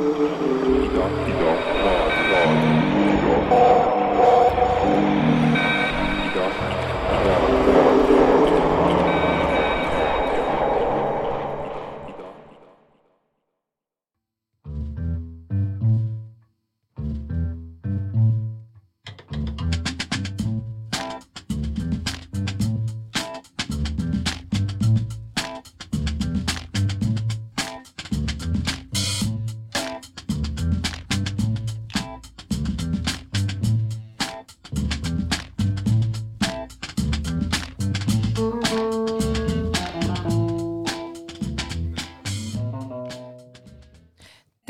[0.00, 1.49] Idó, idó.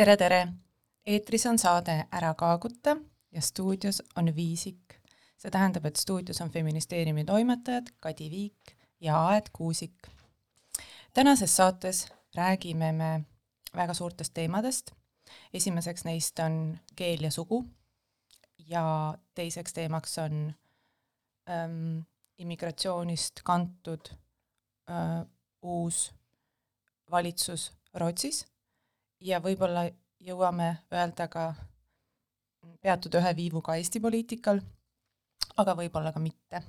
[0.01, 0.49] Tere, tere!
[1.07, 2.95] eetris on saade Ära kaaguta
[3.33, 4.95] ja stuudios on Viisik.
[5.37, 10.09] see tähendab, et stuudios on feministeeriumi toimetajad Kadi Viik ja Aet Kuusik.
[11.15, 13.25] tänases saates räägime me
[13.77, 14.91] väga suurtest teemadest.
[15.53, 17.64] esimeseks neist on keel ja sugu
[18.59, 20.55] ja teiseks teemaks on
[21.51, 21.98] ähm,
[22.39, 24.09] immigratsioonist kantud
[24.91, 25.27] äh,
[25.62, 26.14] uus
[27.11, 28.50] valitsus Rootsis
[29.21, 29.85] ja võib-olla
[30.21, 31.55] jõuame öelda ka,
[32.81, 34.61] peatuda ühe viivuga Eesti poliitikal,
[35.57, 36.63] aga võib-olla ka mitte.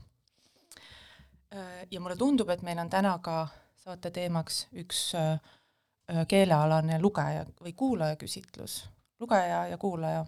[1.91, 3.47] ja mulle tundub, et meil on täna ka
[3.81, 5.39] saate teemaks üks äh,
[6.27, 8.85] keelealane lugeja või kuulaja küsitlus,
[9.19, 10.25] lugeja ja kuulaja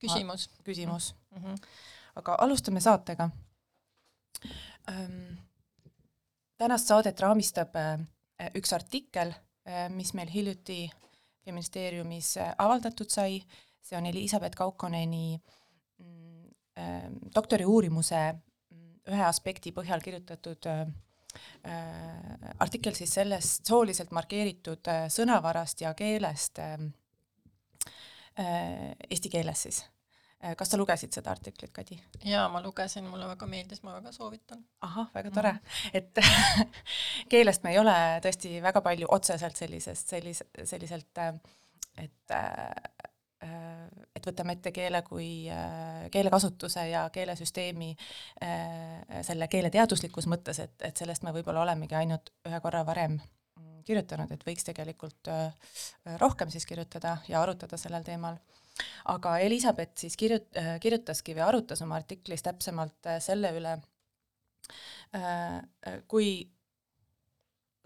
[0.00, 0.48] küsimus.
[0.64, 1.44] küsimus mm.
[1.44, 1.58] -hmm.
[2.16, 3.30] aga alustame saatega
[4.88, 5.36] ähm,.
[6.58, 8.00] tänast saadet raamistab äh,
[8.54, 9.34] üks artikkel
[9.68, 10.90] äh,, mis meil hiljuti
[11.44, 13.40] feministeeriumis äh, avaldatud sai,
[13.82, 15.40] see on Elizabeth Kaukoneni
[15.98, 20.82] mm, ähm, doktoriuurimuse mm, ühe aspekti põhjal kirjutatud äh,
[21.68, 26.60] äh, artikkel siis sellest sooliselt markeeritud sõnavarast ja keelest
[28.40, 29.82] eesti keeles siis
[30.56, 31.98] kas sa lugesid seda artiklit, Kadi?
[32.24, 34.64] jaa, ma lugesin, mulle väga meeldis, ma väga soovitan.
[34.80, 35.90] ahah, väga tore mm, -hmm.
[35.94, 36.18] et
[37.32, 41.18] keelest me ei ole tõesti väga palju otseselt sellisest, sellise, selliselt,
[41.98, 42.36] et
[44.16, 45.48] et võtame ette keele kui
[46.12, 47.96] keelekasutuse ja keelesüsteemi
[49.24, 53.16] selle keele teaduslikus mõttes, et, et sellest me võib-olla olemegi ainult ühe korra varem
[53.84, 55.32] kirjutanud, et võiks tegelikult
[56.20, 58.36] rohkem siis kirjutada ja arutada sellel teemal
[59.12, 63.76] aga Elizabeth siis kirjut-, äh, kirjutaski või arutas oma artiklis täpsemalt äh, selle üle,
[65.16, 65.60] äh,
[66.08, 66.32] kui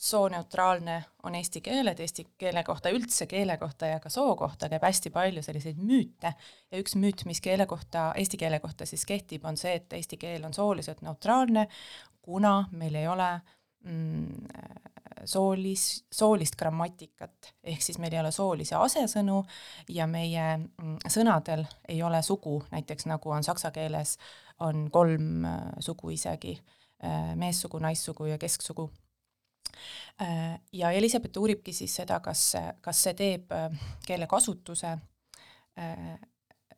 [0.05, 4.69] sooneutraalne on eesti keel, et eesti keele kohta, üldse keele kohta ja ka soo kohta
[4.69, 6.35] käib hästi palju selliseid müüte.
[6.71, 10.19] Ja üks müüt, mis keele kohta, eesti keele kohta siis kehtib, on see, et eesti
[10.21, 11.69] keel on sooliselt neutraalne,
[12.25, 13.54] kuna meil ei ole mm,
[15.25, 19.41] soolis, soolist grammatikat, ehk siis meil ei ole soolisi asesõnu
[19.93, 24.17] ja meie mm, sõnadel ei ole sugu, näiteks nagu on saksa keeles,
[24.65, 26.57] on kolm äh, sugu isegi,
[27.05, 28.91] äh, meessugu, naissugu ja kesksugu.
[30.23, 33.53] Äh, ja Elizabeth uuribki siis seda, kas, kas see teeb
[34.07, 34.97] keelekasutuse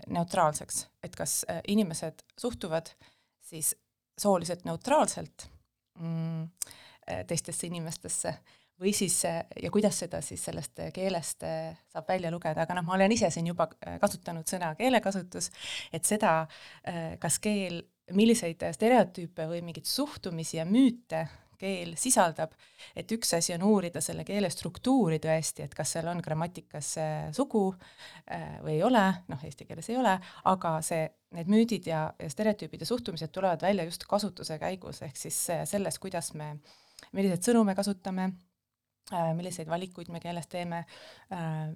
[0.09, 2.89] neutraalseks, et kas inimesed suhtuvad
[3.45, 3.75] siis
[4.17, 5.45] sooliselt neutraalselt
[6.01, 6.47] mm,
[7.27, 8.33] teistesse inimestesse
[8.81, 11.45] või siis, äh, ja kuidas seda siis sellest äh, keelest
[11.93, 13.69] saab välja lugeda, aga noh, ma olen ise siin juba
[14.01, 15.51] kasutanud sõna keelekasutus,
[15.93, 16.47] et seda,
[17.21, 17.83] kas keel,
[18.15, 21.25] milliseid stereotüüpe või mingeid suhtumisi ja müüte
[21.57, 22.53] keel sisaldab,
[22.95, 26.91] et üks asi on uurida selle keele struktuuri tõesti, et kas seal on grammatikas
[27.35, 27.65] sugu
[28.63, 30.13] või ei ole, noh, eesti keeles ei ole,
[30.53, 35.17] aga see, need müüdid ja, ja stereotüübid ja suhtumised tulevad välja just kasutuse käigus, ehk
[35.17, 35.41] siis
[35.73, 36.77] selles, kuidas me äh,
[37.17, 38.31] milliseid sõnu me kasutame,
[39.13, 40.85] äh, milliseid valikuid me keeles teeme,
[41.33, 41.71] äh,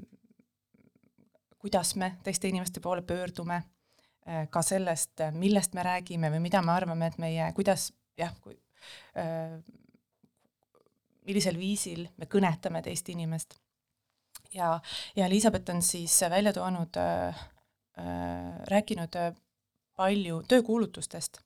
[1.60, 3.62] kuidas me teiste inimeste poole pöördume,
[4.26, 8.56] äh, ka sellest, millest me räägime või mida me arvame, et meie, kuidas jah, kui
[11.28, 13.58] millisel viisil me kõnetame teist inimest.
[14.54, 14.80] ja,
[15.16, 17.44] ja Elizabeth on siis välja toonud äh,,
[18.66, 19.16] rääkinud
[19.96, 21.42] palju töökuulutustest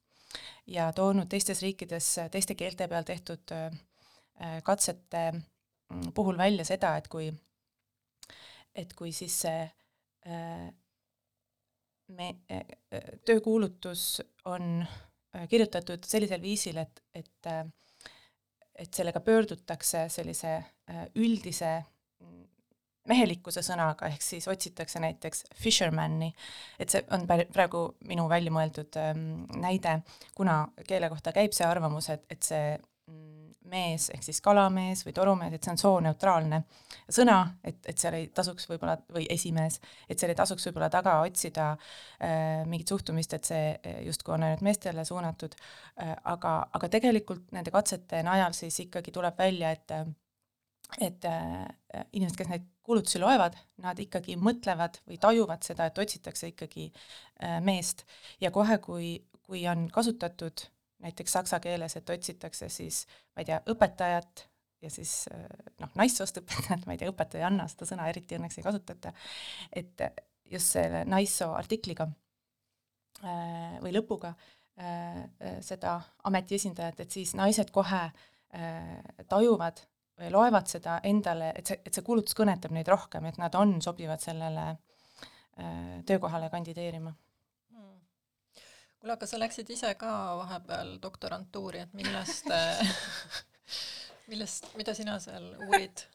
[0.66, 7.08] ja toonud teistes riikides teiste keelte peal tehtud äh, katsete mm, puhul välja seda, et
[7.08, 7.28] kui,
[8.74, 10.68] et kui siis see äh,
[12.16, 12.76] me, äh,
[13.26, 14.84] töökuulutus on
[15.50, 17.48] kirjutatud sellisel viisil, et, et
[18.74, 20.56] et sellega pöördutakse sellise
[21.14, 21.76] üldise
[23.08, 26.30] mehelikkuse sõnaga, ehk siis otsitakse näiteks fisherman'i,
[26.80, 29.98] et see on praegu minu välja mõeldud ähm, näide,
[30.36, 35.14] kuna keele kohta käib see arvamus, et, et see mm, mees ehk siis kalamees või
[35.16, 36.62] torumees, et see on sooneutraalne
[37.12, 41.18] sõna, et, et seal ei tasuks võib-olla, või esimees, et seal ei tasuks võib-olla taga
[41.26, 45.56] otsida äh, mingit suhtumist, et see äh, justkui on ainult meestele suunatud.
[46.00, 49.98] Äh,, aga, aga tegelikult nende katsete najal siis ikkagi tuleb välja, et
[51.02, 51.64] et äh,
[52.12, 57.58] inimesed, kes neid kuulutusi loevad, nad ikkagi mõtlevad või tajuvad seda, et otsitakse ikkagi äh,
[57.64, 58.04] meest.
[58.40, 59.16] Ja kohe, kui,
[59.46, 60.66] kui on kasutatud
[61.04, 63.04] näiteks saksa keeles, et otsitakse siis,
[63.34, 64.46] ma ei tea, õpetajat
[64.84, 65.24] ja siis
[65.80, 69.12] noh, naissoost õpetajat, ma ei tea, õpetajanna, seda sõna eriti õnneks ei kasutata,
[69.72, 70.04] et
[70.50, 72.06] just selle naissoo artikliga
[73.24, 75.24] äh, või lõpuga äh,
[75.64, 75.98] seda
[76.28, 78.94] ameti esindajat, et siis naised kohe äh,
[79.30, 79.82] tajuvad
[80.30, 84.22] loevad seda endale, et see, et see kuulutus kõnetab neid rohkem, et nad on sobivad
[84.22, 84.76] sellele
[86.06, 87.12] töökohale kandideerima
[89.04, 92.48] kuule, aga sa läksid ise ka vahepeal doktorantuuri, et millest
[94.30, 96.04] millest, mida sina seal uurid?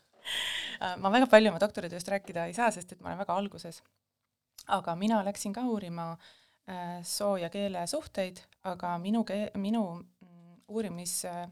[0.80, 3.80] Äh, ma väga palju oma doktoritööst rääkida ei saa, sest et ma olen väga alguses.
[4.76, 6.12] aga mina läksin ka uurima
[6.70, 11.50] äh, soo ja keele suhteid, aga minu kee-, minu mm, uurimis äh,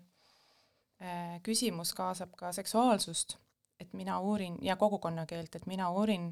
[1.46, 3.36] küsimus kaasab ka seksuaalsust,
[3.80, 6.32] et mina uurin, ja kogukonnakeelt, et mina uurin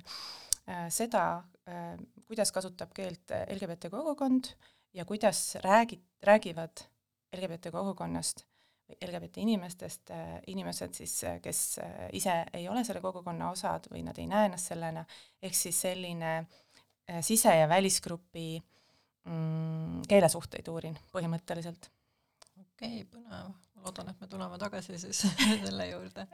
[0.70, 6.72] äh, seda äh,, kuidas kasutab keelt LGBT kogukond äh,, ja kuidas räägi-, räägivad
[7.36, 8.46] LGBT kogukonnast
[8.86, 13.90] või LGBT inimestest äh, inimesed siis, äh, kes äh, ise ei ole selle kogukonna osad
[13.92, 15.04] või nad ei näe ennast sellena,
[15.42, 16.38] ehk siis selline
[17.22, 18.48] sise- ja välisgrupi
[19.30, 21.90] mm, keelesuhteid uurin põhimõtteliselt.
[22.62, 23.52] okei okay,, põnev,
[23.86, 25.24] loodan, et me tuleme tagasi siis
[25.66, 26.28] selle juurde.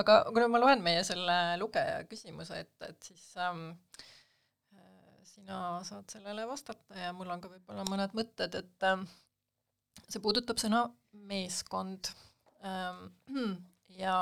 [0.00, 3.68] aga kuna ma loen meie selle lugeja küsimuse ette, et siis ähm,
[5.36, 9.04] sina saad sellele vastata ja mul on ka võib-olla mõned mõtted, et äh,
[10.08, 10.86] see puudutab sõna
[11.28, 12.12] meeskond
[12.64, 13.10] ähm,.
[14.02, 14.16] ja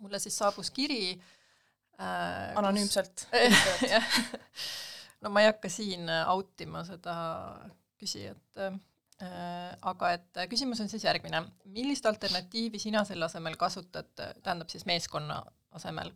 [0.00, 3.26] mulle siis saabus kiri äh, anonüümselt
[5.22, 7.14] no ma ei hakka siin out ima seda
[8.00, 8.78] küsijat äh,,
[9.20, 11.42] aga et küsimus on siis järgmine.
[11.64, 15.42] millist alternatiivi sina selle asemel kasutad, tähendab siis meeskonna
[15.76, 16.12] asemel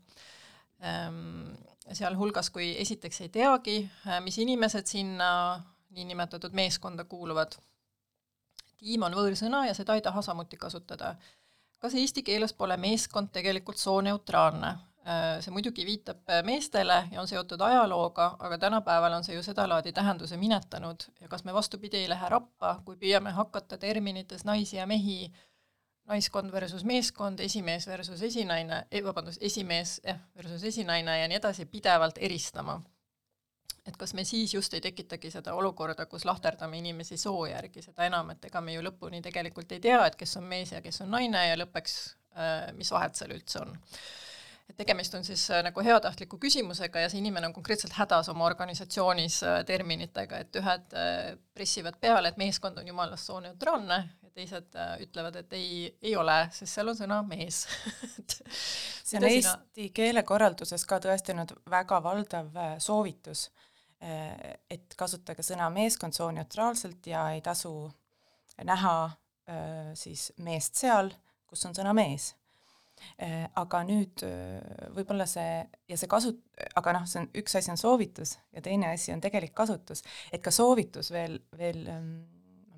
[0.80, 1.52] ähm,?
[1.92, 3.76] sealhulgas, kui esiteks ei teagi,
[4.08, 5.60] äh, mis inimesed sinna
[5.94, 7.56] niinimetatud meeskonda kuuluvad.
[8.78, 11.14] tiim on võõrsõna ja seda ei taha samuti kasutada.
[11.78, 14.74] kas eesti keeles pole meeskond tegelikult sooneutraalne?
[15.04, 19.42] Äh, see muidugi viitab äh, meestele ja on seotud ajalooga, aga tänapäeval on see ju
[19.44, 24.78] sedalaadi tähenduse minetanud ja kas me vastupidi ei lähe rappa, kui püüame hakata terminites naisi
[24.78, 25.28] ja mehi
[26.08, 32.16] naiskond versus meeskond, esimees versus esinaine, vabandust, esimees jah, versus esinaine ja nii edasi, pidevalt
[32.16, 32.80] eristama.
[33.84, 38.06] et kas me siis just ei tekitagi seda olukorda, kus lahterdame inimesi soo järgi, seda
[38.08, 41.04] enam, et ega me ju lõpuni tegelikult ei tea, et kes on mees ja kes
[41.04, 41.96] on naine ja lõppeks
[42.32, 43.76] äh, mis vahet seal üldse on
[44.68, 48.46] et tegemist on siis äh, nagu heatahtliku küsimusega ja see inimene on konkreetselt hädas oma
[48.48, 50.98] organisatsioonis äh, terminitega, et ühed
[51.54, 56.74] pressivad peale, et meeskond on jumalast sooneutraalne teised äh, ütlevad, et ei, ei ole, sest
[56.74, 57.64] seal on sõna mees.
[59.04, 59.90] See on eesti sina...
[59.94, 63.46] keelekorralduses ka tõestanud väga valdav äh, soovitus,
[64.02, 67.74] äh, et kasutage sõna meeskond sooneutraalselt ja ei tasu
[68.64, 68.96] näha
[69.98, 71.10] siis meest seal,
[71.44, 72.30] kus on sõna mees
[73.54, 74.22] aga nüüd
[74.94, 76.36] võib-olla see ja see kasu-,
[76.76, 80.42] aga noh, see on, üks asi on soovitus ja teine asi on tegelik kasutus, et
[80.44, 82.14] ka soovitus veel, veel ähm,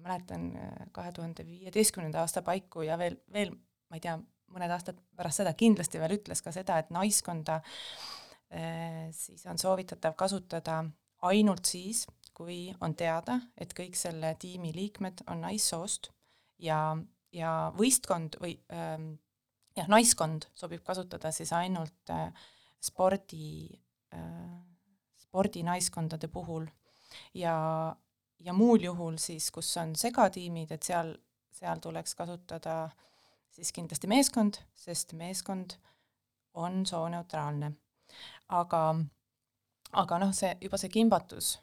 [0.07, 3.53] mäletan äh, kahe tuhande viieteistkümnenda aasta paiku ja veel, veel
[3.91, 4.17] ma ei tea,
[4.55, 10.17] mõned aastad pärast seda kindlasti veel ütles ka seda, et naiskonda äh, siis on soovitatav
[10.19, 10.85] kasutada
[11.27, 12.05] ainult siis,
[12.37, 16.11] kui on teada, et kõik selle tiimi liikmed on naissoost
[16.63, 16.81] ja,
[17.33, 19.15] ja võistkond või ähm,
[19.77, 22.31] jah, naiskond sobib kasutada siis ainult äh,
[22.83, 23.69] spordi
[24.15, 24.57] äh,,
[25.27, 26.67] spordinaiskondade puhul
[27.35, 27.57] ja,
[28.41, 31.13] ja muul juhul siis, kus on segatiimid, et seal,
[31.53, 32.87] seal tuleks kasutada
[33.53, 35.77] siis kindlasti meeskond, sest meeskond
[36.57, 37.73] on sooneutraalne.
[38.49, 38.83] aga,
[39.93, 41.57] aga noh, see juba see kimbatus,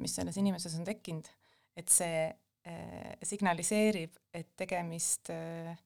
[0.00, 1.28] mis selles inimeses on tekkinud,
[1.76, 5.76] et see äh, signaliseerib, et tegemist äh,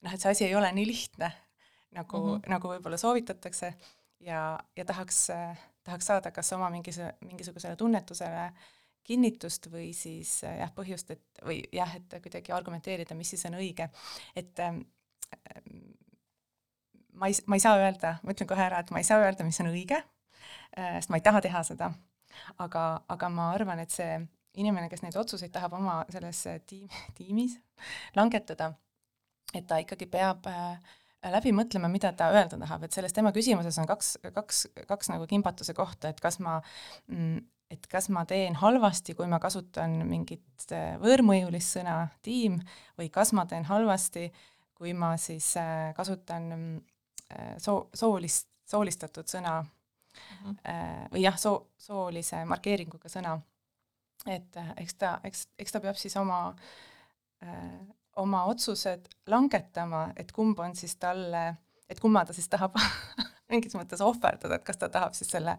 [0.00, 1.32] noh, et see asi ei ole nii lihtne,
[1.96, 2.52] nagu mm, -hmm.
[2.54, 3.74] nagu võib-olla soovitatakse.
[4.20, 8.68] Ja, ja tahaks äh,, tahaks saada kas oma mingise, mingisugusele tunnetusele äh,
[9.10, 13.56] kinnitust või siis äh, jah, põhjust, et või jah, et kuidagi argumenteerida, mis siis on
[13.60, 13.88] õige,
[14.36, 14.82] et ähm,
[17.18, 19.46] ma ei, ma ei saa öelda, ma ütlen kohe ära, et ma ei saa öelda,
[19.46, 21.90] mis on õige äh,, sest ma ei taha teha seda,
[22.62, 24.20] aga, aga ma arvan, et see
[24.60, 26.86] inimene, kes neid otsuseid tahab oma selles tiim,
[27.18, 27.56] tiimis
[28.18, 28.72] langetada,
[29.54, 30.76] et ta ikkagi peab äh,
[31.32, 35.26] läbi mõtlema, mida ta öelda tahab, et selles tema küsimuses on kaks, kaks, kaks nagu
[35.30, 36.60] kimbatuse kohta, et kas ma
[37.10, 37.40] mm,
[37.70, 42.58] et kas ma teen halvasti, kui ma kasutan mingit äh, võõrmõjulist sõna tiim
[42.98, 44.30] või kas ma teen halvasti,
[44.74, 46.80] kui ma siis äh, kasutan
[47.62, 49.68] soo, soolist, soolistatud sõna mm
[50.48, 51.10] -hmm.
[51.12, 53.36] või jah, soo, soolise markeeringuga sõna.
[54.26, 56.40] et eks ta, eks, eks ta peab siis oma
[58.16, 61.44] oma otsused langetama, et kumb on siis talle,
[61.88, 62.76] et kumma ta siis tahab
[63.50, 65.56] mingis mõttes ohverdada, et kas ta tahab siis selle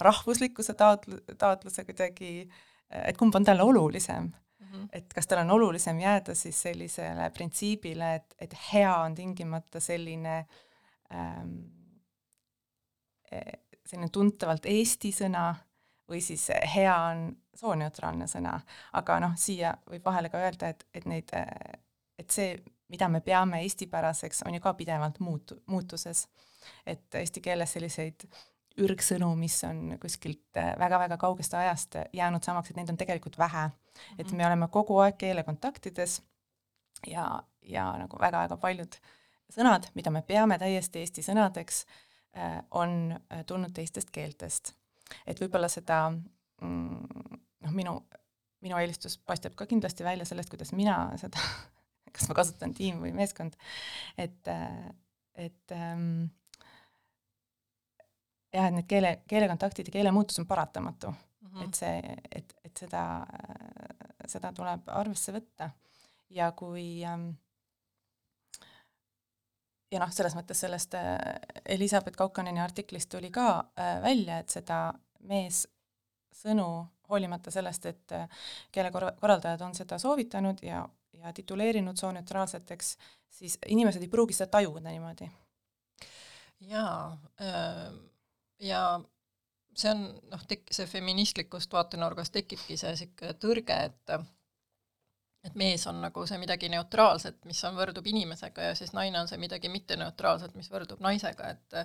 [0.00, 2.32] rahvuslikkuse taotlu-, taotluse kuidagi,
[2.90, 4.66] et kumb on talle olulisem mm.
[4.66, 4.88] -hmm.
[4.92, 10.46] et kas tal on olulisem jääda siis sellisele printsiibile, et, et hea on tingimata selline
[11.14, 11.56] ähm,
[13.32, 13.40] e,
[13.86, 15.54] selline tuntavalt eesti sõna
[16.10, 18.56] või siis hea on sooneutraalne sõna,
[18.92, 21.30] aga noh, siia võib vahele ka öelda, et, et neid
[22.20, 22.54] et see,
[22.92, 26.28] mida me peame eestipäraseks, on ju ka pidevalt muutu-, muutuses.
[26.86, 28.26] et eesti keeles selliseid
[28.80, 33.70] ürgsõnu, mis on kuskilt väga-väga kaugest ajast jäänud samaks, et neid on tegelikult vähe
[34.18, 36.20] et me oleme kogu aeg keelekontaktides
[37.10, 37.26] ja,
[37.62, 38.98] ja nagu väga-väga paljud
[39.50, 41.82] sõnad, mida me peame täiesti eesti sõnadeks,
[42.38, 44.74] äh, on äh, tulnud teistest keeltest.
[45.26, 47.34] et võib-olla seda mm,
[47.66, 47.96] noh, minu,
[48.62, 51.42] minu eelistus paistab ka kindlasti välja sellest, kuidas mina seda
[52.12, 53.56] kas ma kasutan tiim või meeskond,
[54.18, 54.50] et,
[55.34, 56.30] et ähm,
[58.52, 61.12] jah, et need keele, keelekontaktid ja keelemuutus on paratamatu.
[61.40, 61.68] Mm, -hmm.
[61.68, 63.04] et see, et, et seda,
[64.28, 65.70] seda tuleb arvesse võtta.
[66.30, 67.30] Ja kui ähm,
[69.90, 71.18] ja noh, selles mõttes sellest äh,
[71.64, 74.92] Elizabeth Kaukaneni artiklist tuli ka äh, välja, et seda
[75.26, 76.68] meessõnu,
[77.10, 78.28] hoolimata sellest, et äh,
[78.72, 80.84] keelekorraldajad on seda soovitanud ja
[81.20, 82.96] ja tituleerinud sooneutraalseteks,
[83.30, 85.30] siis inimesed ei pruugi seda tajuda niimoodi.
[86.60, 87.92] jaa äh,,
[88.60, 88.82] ja
[89.76, 94.20] see on noh, tek-, see feministlikust vaatenurgast tekibki see niisugune tõrge, et
[95.48, 99.28] et mees on nagu see midagi neutraalset, mis on, võrdub inimesega ja siis naine on
[99.28, 101.78] see midagi mitteneutraalset, mis võrdub naisega, et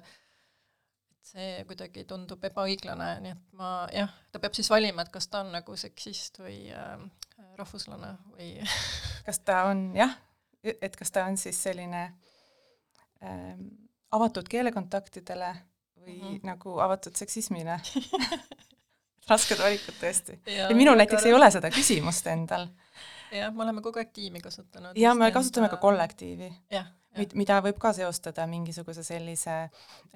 [1.26, 5.42] see kuidagi tundub ebaõiglane, nii et ma jah, ta peab siis valima, et kas ta
[5.46, 7.00] on nagu seksist või äh,
[7.58, 8.52] rahvuslane või
[9.28, 10.14] kas ta on jah,
[10.64, 12.04] et kas ta on siis selline
[13.24, 13.68] ähm,
[14.16, 15.56] avatud keelekontaktidele
[16.06, 16.40] või mm -hmm.
[16.52, 17.80] nagu avatud seksismile
[19.30, 20.40] rasked valikud tõesti.
[20.46, 22.68] ja minul näiteks ei ole seda küsimust endal.
[23.38, 24.98] Jah, me oleme kogu aeg tiimi kasutanud.
[25.00, 26.52] ja me kasutame ka kollektiivi.
[27.34, 29.70] mida võib ka seostada mingisuguse sellise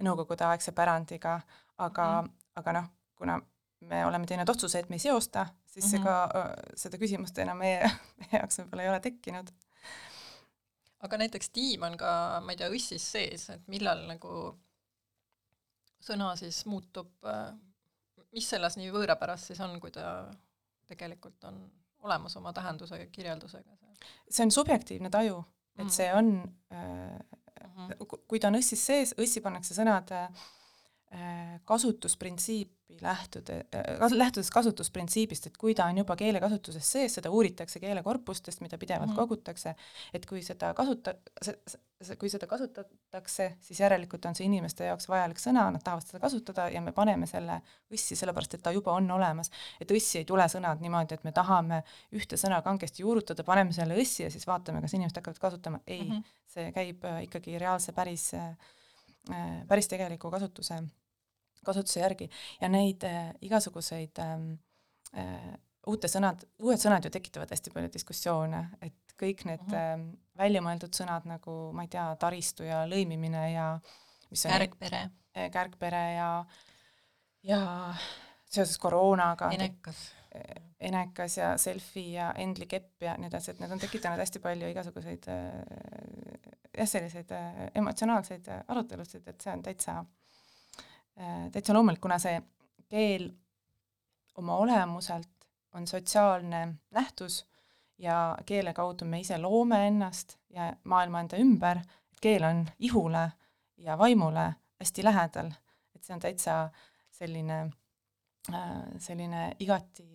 [0.03, 1.39] nõukogudeaegse pärandiga,
[1.77, 3.39] aga mm, aga noh, kuna
[3.87, 5.91] me oleme teinud otsuse, et me ei seosta, siis mm -hmm.
[5.91, 9.51] see ka, seda küsimust enam meie, meie jaoks võib-olla ei ole tekkinud.
[10.99, 14.57] aga näiteks tiim on ka, ma ei tea, õssis sees, et millal nagu
[16.03, 17.11] sõna siis muutub,
[18.31, 20.27] mis selles nii võõrapärast siis on, kui ta
[20.87, 21.61] tegelikult on
[22.01, 23.69] olemas oma tähenduse ja kirjeldusega?
[24.29, 25.43] see on subjektiivne taju,
[25.75, 25.91] et mm -hmm.
[25.91, 27.19] see on äh,
[27.75, 28.17] mm, -hmm.
[28.27, 30.29] kui ta on õssis sees, õssi pannakse sõnad äh,
[31.09, 31.59] Äh,
[32.89, 38.61] kasutusprintsiipi lähtuda, äh, lähtudes kasutusprintsiibist, et kui ta on juba keelekasutuses sees, seda uuritakse keelekorpustest,
[38.61, 39.19] mida pidevalt mm -hmm.
[39.19, 39.75] kogutakse,
[40.13, 41.15] et kui seda kasuta-,
[42.19, 46.69] kui seda kasutatakse, siis järelikult on see inimeste jaoks vajalik sõna, nad tahavad seda kasutada
[46.69, 47.61] ja me paneme selle
[47.93, 49.51] õssi, sellepärast et ta juba on olemas.
[49.81, 53.97] et õssi ei tule sõnad niimoodi, et me tahame ühte sõna kangesti juurutada, paneme selle
[53.97, 56.23] õssi ja siis vaatame, kas inimesed hakkavad kasutama, ei mm, -hmm.
[56.47, 58.31] see käib äh, ikkagi reaalse päris,
[59.67, 60.83] päris tegeliku kasutuse
[61.65, 62.29] kasutuse järgi.
[62.61, 64.51] Ja neid äh, igasuguseid ähm,
[65.17, 65.53] äh,
[65.89, 70.11] uute sõnad, uued sõnad ju tekitavad hästi palju diskussioone, et kõik need mm -hmm.
[70.11, 73.67] äh, väljamõeldud sõnad nagu ma ei tea, taristu ja lõimimine ja
[74.29, 74.51] mis on?
[74.51, 75.09] Kärgpere.
[75.37, 76.45] Äh,, kärgpere ja
[77.43, 77.93] ja
[78.45, 80.11] seoses koroonaga enekas.
[80.35, 84.39] Äh, enekas ja selfie ja Endli kepp ja nii edasi, et need on tekitanud hästi
[84.39, 85.51] palju igasuguseid äh,
[86.77, 90.18] jah, selliseid äh, emotsionaalseid äh, arutelusid, et see on täitsa Äh,
[91.51, 92.39] täitsa loomulik, kuna see
[92.89, 93.29] keel
[94.39, 97.45] oma olemuselt on sotsiaalne nähtus
[97.97, 103.31] ja keele kaudu me ise loome ennast ja maailma enda ümber, et keel on ihule
[103.77, 105.51] ja vaimule hästi lähedal,
[105.95, 106.55] et see on täitsa
[107.11, 107.59] selline,
[108.53, 110.07] äh, selline igati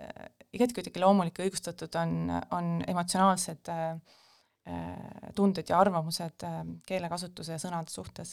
[0.00, 3.72] äh, igati kuidagi loomulik ja õigustatud on, on emotsionaalsed
[5.36, 6.42] tunded ja arvamused
[6.88, 8.32] keelekasutuse ja sõnade suhtes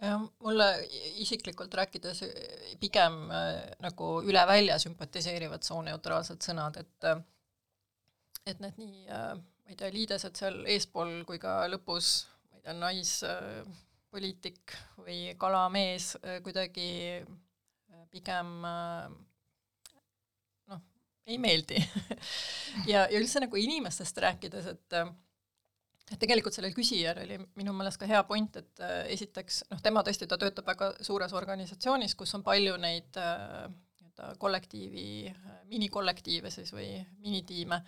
[0.00, 0.66] jah, mulle
[1.20, 2.22] isiklikult rääkides
[2.80, 7.20] pigem äh, nagu üle välja sümpatiseerivad sooneutraalsed sõnad, et äh,
[8.48, 12.06] et need nii äh, ma ei tea, liidesed seal eespool kui ka lõpus,
[12.50, 16.14] ma ei tea, naispoliitik või kalamees
[16.46, 16.90] kuidagi
[18.10, 18.48] pigem
[20.66, 20.80] noh,
[21.26, 21.78] ei meeldi.
[22.86, 24.94] Ja, ja üldse nagu inimestest rääkides, et
[26.10, 30.02] et tegelikult sellel küsijal oli minu meelest ka hea point, et äh, esiteks noh, tema
[30.06, 33.66] tõesti, ta töötab väga suures organisatsioonis, kus on palju neid äh,
[34.00, 37.82] nii-öelda kollektiivi äh,, minikollektiive siis või minitiime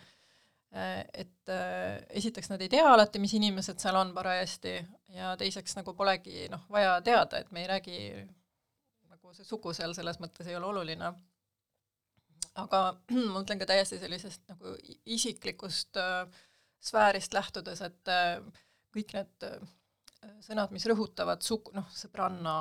[0.73, 1.49] et
[2.17, 4.71] esiteks nad ei tea alati, mis inimesed seal on parajasti
[5.13, 7.99] ja teiseks nagu polegi noh, vaja teada, et me ei räägi,
[9.11, 11.11] nagu see sugu seal selles mõttes ei ole oluline.
[12.55, 12.79] aga
[13.13, 14.73] ma mõtlen ka täiesti sellisest nagu
[15.05, 16.25] isiklikust äh,
[16.83, 18.39] sfäärist lähtudes, et äh,
[18.93, 19.59] kõik need äh,
[20.43, 22.55] sõnad, mis rõhutavad suk-, noh, sõbranna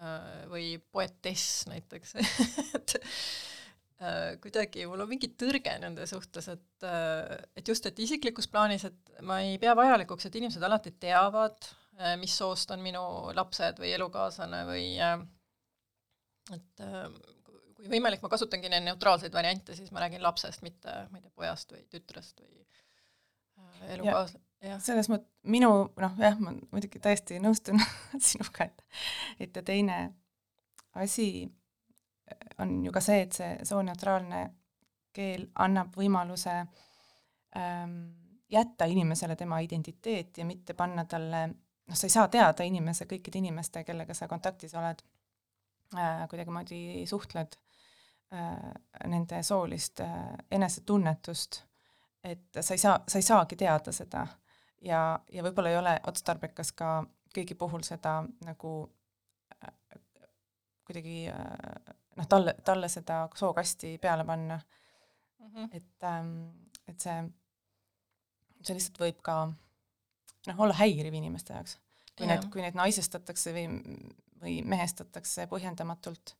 [0.00, 2.16] äh, või poetess näiteks
[2.78, 2.98] et
[4.38, 6.84] kuidagi mul on mingi tõrge nende suhtes, et,
[7.58, 11.66] et just, et isiklikus plaanis, et ma ei pea vajalikuks, et inimesed alati teavad,
[12.20, 13.02] mis soost on minu
[13.34, 14.84] lapsed või elukaaslane või
[16.54, 16.84] et
[17.74, 21.34] kui võimalik, ma kasutangi neid neutraalseid variante, siis ma räägin lapsest, mitte ma ei tea,
[21.34, 22.67] pojast või tütrest või
[23.94, 24.80] elukaaslane, jah.
[24.82, 27.80] selles mõttes minu noh, jah, ma muidugi täiesti nõustun
[28.30, 28.84] sinuga, et
[29.46, 29.98] et ja teine
[30.98, 31.48] asi
[32.58, 34.42] on ju ka see, et see sooneutraalne
[35.14, 36.54] keel annab võimaluse
[37.56, 37.94] ähm,
[38.50, 43.40] jätta inimesele tema identiteet ja mitte panna talle, noh, sa ei saa teada inimese, kõikide
[43.40, 45.02] inimeste, kellega sa kontaktis oled
[45.96, 47.58] äh,, kuidagimoodi suhtled
[48.34, 48.68] äh,,
[49.06, 51.62] nende soolist äh, enesetunnetust
[52.24, 54.26] et sa ei saa, sa ei saagi teada seda
[54.82, 57.02] ja, ja võib-olla ei ole otstarbekas ka
[57.34, 58.72] kõigi puhul seda nagu
[59.54, 60.00] äh,
[60.86, 65.50] kuidagi äh, noh, talle, talle seda sookasti peale panna mm.
[65.54, 65.68] -hmm.
[65.72, 66.34] et ähm,,
[66.88, 67.22] et see,
[68.62, 71.78] see lihtsalt võib ka noh, olla häiriv inimeste jaoks.
[72.16, 72.34] kui ja.
[72.34, 73.66] need, kui neid naisestatakse või,
[74.42, 76.34] või mehestatakse põhjendamatult.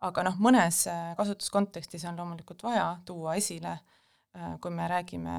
[0.00, 3.95] aga noh, mõnes äh, kasutuskontekstis on loomulikult vaja tuua esile Äh,
[4.60, 5.36] kui me räägime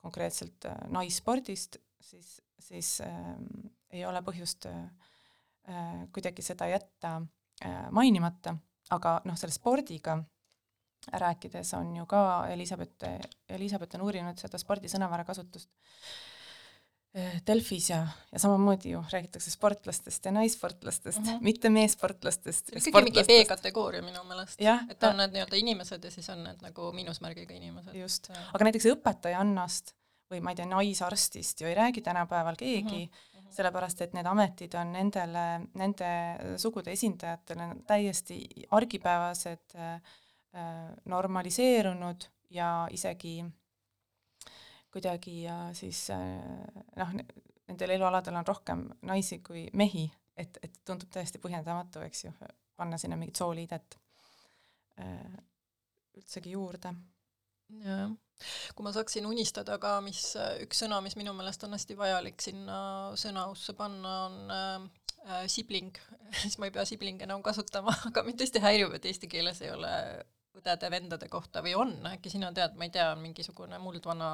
[0.00, 3.34] konkreetselt äh, naisspordist, siis, siis äh,
[3.90, 4.80] ei ole põhjust äh,
[5.68, 7.16] äh, kuidagi seda jätta
[7.64, 8.56] äh, mainimata,
[8.94, 10.18] aga noh, selle spordiga
[11.08, 12.20] rääkides on ju ka
[12.52, 13.06] Elizabeth,
[13.48, 15.70] Elizabeth on uurinud seda spordisõnavara kasutust.
[15.70, 16.37] Eh,
[17.46, 21.38] Delfis ja, ja samamoodi ju räägitakse sportlastest ja naissportlastest mm, -hmm.
[21.40, 22.66] mitte meessportlastest.
[22.66, 24.60] see on ikkagi mingi B-kategooria minu meelest.
[24.90, 27.94] et on need nii-öelda inimesed ja siis on need nagu miinusmärgiga inimesed.
[27.94, 29.94] just, aga näiteks õpetajannast
[30.30, 33.52] või ma ei tea, naisarstist ju ei räägi tänapäeval keegi mm, -hmm.
[33.56, 36.10] sellepärast et need ametid on nendele, nende
[36.56, 40.00] sugude esindajatele täiesti argipäevased äh,,
[41.04, 43.44] normaliseerunud ja isegi
[44.92, 45.42] kuidagi
[45.76, 46.20] siis äh,
[46.96, 47.12] noh,
[47.68, 52.32] nendel elualadel on rohkem naisi kui mehi, et, et tundub täiesti põhjendamatu, eks ju,
[52.78, 53.98] panna sinna mingit sooliidet
[55.02, 55.36] äh,
[56.18, 56.94] üldsegi juurde.
[57.84, 58.08] jah,
[58.74, 60.22] kui ma saaksin unistada ka, mis
[60.64, 62.78] üks sõna, mis minu meelest on hästi vajalik sinna
[63.18, 65.92] sõnausse panna, on äh, sibling,
[66.42, 69.74] siis ma ei pea sibling enam kasutama, aga mind tõesti häirib, et eesti keeles ei
[69.74, 69.92] ole
[70.56, 74.30] õdede-vendade kohta või on, äkki sina tead, ma ei tea, on mingisugune muldvana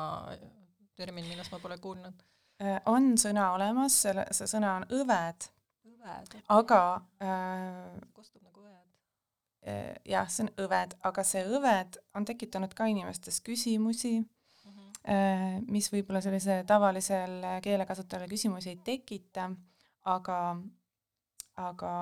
[0.97, 2.23] termin, millest ma pole kuulnud?
[2.63, 5.49] Äh, on sõna olemas, selle, see sõna on õved.
[5.91, 6.37] õved?
[6.55, 6.81] aga
[7.25, 8.93] äh, kostub nagu õed.
[9.67, 15.67] Äh, jah, see on õved, aga see õved on tekitanud ka inimestes küsimusi mm, -hmm.
[15.67, 19.51] mis võib-olla sellise tavalisel keelekasutajal küsimusi ei tekita,
[20.05, 20.41] aga,
[21.57, 21.93] aga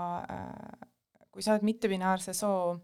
[1.31, 2.77] kui sa oled mittebinaarse soo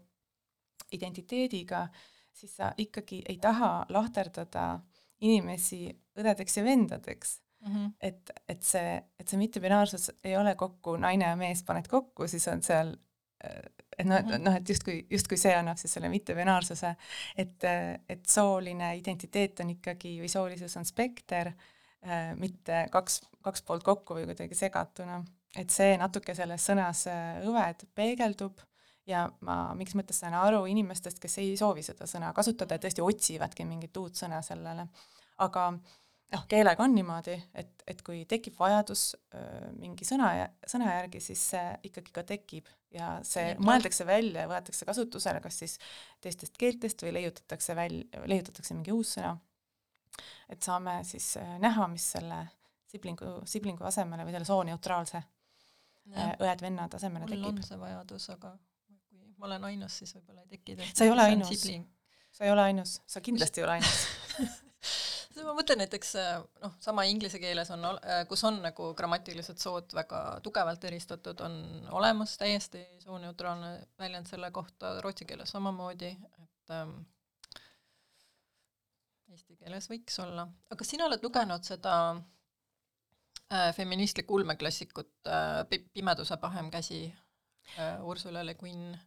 [0.91, 1.87] identiteediga,
[2.33, 4.79] siis sa ikkagi ei taha lahterdada
[5.21, 7.75] inimesi õdedeks ja vendadeks mm.
[7.75, 7.91] -hmm.
[8.01, 12.47] et, et see, et see mittebinaarsus ei ole kokku naine ja mees paned kokku, siis
[12.47, 12.95] on seal
[13.99, 14.43] et noh, et mhm.
[14.43, 16.93] noh, et justkui, justkui see annab siis selle mittebinaarsuse,
[17.39, 17.67] et,
[18.09, 21.51] et sooline identiteet on ikkagi või soolisus on spekter,
[22.39, 25.19] mitte kaks, kaks poolt kokku või kuidagi segatuna.
[25.57, 27.05] et see natuke selles sõnas
[27.43, 28.61] õved peegeldub
[29.09, 33.05] ja ma mingis mõttes saan aru inimestest, kes ei soovi seda sõna kasutada ja tõesti
[33.05, 34.87] otsivadki mingit uut sõna sellele.
[35.45, 35.69] aga
[36.33, 40.31] noh, keelega on niimoodi, et, et kui tekib vajadus öö, mingi sõna,
[40.67, 45.41] sõna järgi, siis see ikkagi ka tekib ja see ja, mõeldakse välja ja võetakse kasutusele
[45.41, 45.77] kas siis
[46.21, 49.35] teistest keeltest või leiutatakse välja, leiutatakse mingi uus sõna.
[50.49, 52.45] et saame siis näha, mis selle
[52.89, 55.21] siblingu, siblingu asemele või selle sooneutraalse
[56.09, 57.61] õed-vennad asemele mul tekib.
[57.61, 58.55] on see vajadus, aga
[59.39, 60.77] ma olen ainus, siis võib-olla ei teki.
[60.93, 61.67] sa ei ole ainus,
[62.31, 64.01] sa ei ole ainus, sa kindlasti ei ole ainus
[65.45, 66.15] ma mõtlen näiteks
[66.63, 67.85] noh, sama inglise keeles on,
[68.29, 71.55] kus on nagu grammatiliselt sood väga tugevalt eristatud, on
[71.95, 76.11] olemas täiesti sooneutraalne väljend selle kohta, rootsi keeles samamoodi,
[76.43, 76.97] et ähm,
[79.29, 80.47] eesti keeles võiks olla.
[80.73, 87.05] aga sina oled lugenud seda äh, feministlikku ulmeklassikut äh, Pimeduse pahem käsi
[87.77, 88.97] äh, Ursula Le Guin?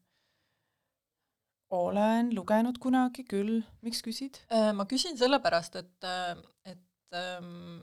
[1.73, 4.43] Olen lugenud kunagi küll, miks küsid?
[4.53, 6.37] Äh, ma küsin sellepärast, et, äh,
[6.69, 7.81] et ähm,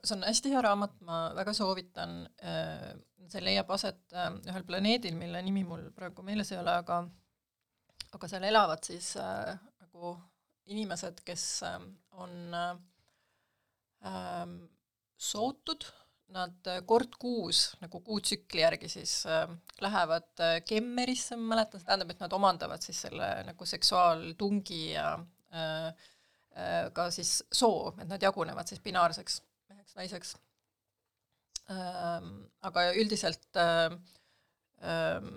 [0.00, 2.90] see on hästi hea raamat, ma väga soovitan, äh,
[3.28, 4.00] see leiab aset
[4.48, 7.02] ühel planeedil, mille nimi mul praegu meeles ei ole, aga
[8.16, 10.14] aga seal elavad siis nagu
[10.72, 11.44] inimesed, kes
[12.16, 14.52] on äh,
[15.18, 15.84] sootud
[16.34, 19.46] nad äh, kord kuus nagu kuutsükli järgi siis äh,
[19.84, 25.12] lähevad äh, Kemmerisse, ma mäletan, see tähendab, et nad omandavad siis selle nagu seksuaaltungi ja
[25.54, 29.40] äh, äh, ka siis soo, et nad jagunevad siis binaarseks
[29.72, 30.36] meheks, naiseks
[31.72, 32.34] ähm,.
[32.64, 33.96] aga üldiselt äh,
[34.84, 35.32] äh,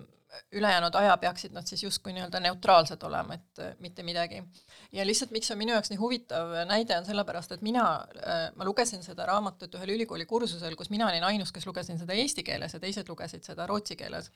[0.52, 4.44] ülejäänud aja peaksid nad siis justkui nii-öelda neutraalsed olema, et äh, mitte midagi.
[4.92, 7.86] ja lihtsalt, miks see on minu jaoks nii huvitav näide, on sellepärast, et mina,
[8.28, 12.16] äh, ma lugesin seda raamatut ühel ülikooli kursusel, kus mina olin ainus, kes lugesin seda
[12.16, 14.32] eesti keeles ja teised lugesid seda rootsi keeles.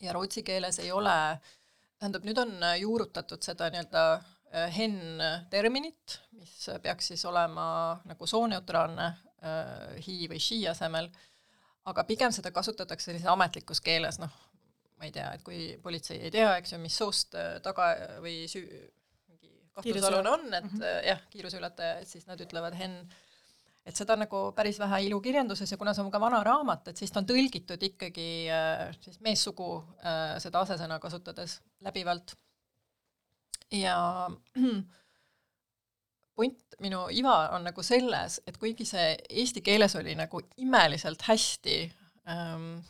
[0.00, 1.16] ja rootsi keeles ei ole,
[1.98, 5.00] tähendab, nüüd on juurutatud seda nii-öelda äh, hen
[5.50, 7.66] terminit, mis peaks siis olema
[8.04, 11.06] nagu sooneutraalne he või she asemel,
[11.88, 14.34] aga pigem seda kasutatakse sellises ametlikus keeles, noh,
[15.00, 17.88] ma ei tea, et kui politsei ei tea, eks ju, mis soost äh, taga
[18.20, 18.66] või süü,
[19.30, 21.06] mingi kahtlusalune on, et mm -hmm.
[21.08, 22.98] jah, kiiruseületaja, et siis nad ütlevad hen,
[23.86, 27.00] et seda on nagu päris vähe ilukirjanduses ja kuna see on ka vana raamat, et
[27.00, 29.72] siis ta on tõlgitud ikkagi äh, siis meessugu
[30.38, 32.36] seda asesõna kasutades läbivalt.
[33.72, 34.28] ja
[36.36, 41.92] point, minu iva on nagu selles, et kuigi see eesti keeles oli nagu imeliselt hästi
[42.28, 42.80] ähm,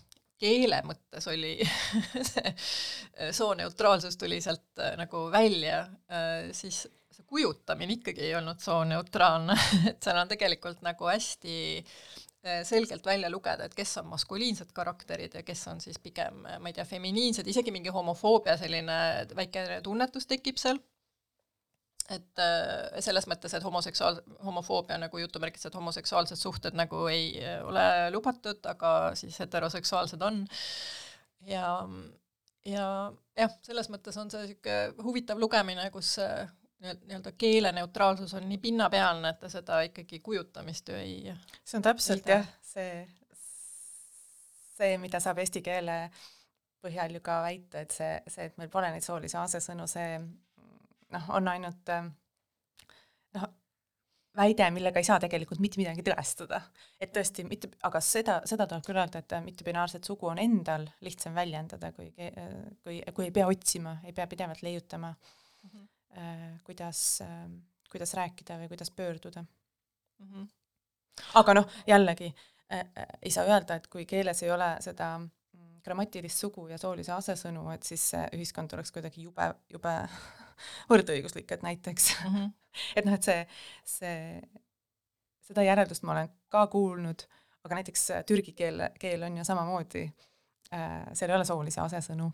[0.41, 1.57] keele mõttes oli
[2.31, 8.63] see äh, sooneutraalsus tuli sealt äh, nagu välja, äh, siis see kujutamine ikkagi ei olnud
[8.63, 9.57] sooneutraalne
[9.93, 11.61] et seal on tegelikult nagu hästi
[12.65, 16.73] selgelt välja lugeda, et kes on maskuliinsed karakterid ja kes on siis pigem, ma ei
[16.73, 18.97] tea, feminiinsed, isegi mingi homofoobia selline
[19.37, 20.81] väike tunnetus tekib seal
[22.11, 27.61] et äh, selles mõttes, et homoseksuaal, homofoobia nagu jutumärkides, et homoseksuaalsed suhted nagu ei äh,
[27.67, 30.43] ole lubatud, aga siis heteroseksuaalsed on.
[31.47, 31.67] ja,
[32.67, 32.87] ja
[33.39, 36.17] jah, selles mõttes on see niisugune huvitav lugemine, kus
[36.81, 41.17] nii-öelda keeleneutraalsus on nii pinnapealne, et ta seda ikkagi kujutamist ju ei
[41.61, 42.93] see on täpselt ei jah, see,
[44.79, 46.03] see, mida saab eesti keele
[46.81, 50.17] põhjal ju ka väita, et see, see, et meil pole neid soolisi asesõnu, see
[51.15, 52.07] noh, on ainult äh,
[53.35, 53.49] noh,
[54.37, 56.61] väide, millega ei saa tegelikult mitte midagi tõestada.
[57.01, 61.35] et tõesti mitte, aga seda, seda tuleb küll öelda, et mittebinaarset sugu on endal lihtsam
[61.35, 62.13] väljendada, kui,
[62.85, 66.59] kui, kui ei pea otsima, ei pea pidevalt leiutama mm, -hmm.
[66.65, 67.23] kuidas,
[67.91, 70.27] kuidas rääkida või kuidas pöörduda mm.
[70.33, 70.49] -hmm.
[71.35, 72.35] aga noh, jällegi
[72.73, 76.79] äh, äh, ei saa öelda, et kui keeles ei ole seda mm, grammatilist sugu ja
[76.79, 80.09] soolise asesõnu, et siis ühiskond oleks kuidagi jube, jube
[80.91, 82.53] võrdõiguslik, et näiteks mm, -hmm.
[82.97, 83.45] et noh, et see,
[83.85, 84.41] see,
[85.51, 87.27] seda järeldust ma olen ka kuulnud,
[87.67, 90.07] aga näiteks äh, türgi keel, keel on ju samamoodi
[90.75, 92.31] äh,, seal ei ole soolisi asesõnu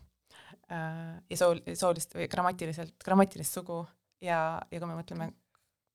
[0.73, 3.83] äh, ja sool-, soolist või grammatiliselt, grammatilist sugu
[4.23, 5.31] ja, ja kui me mõtleme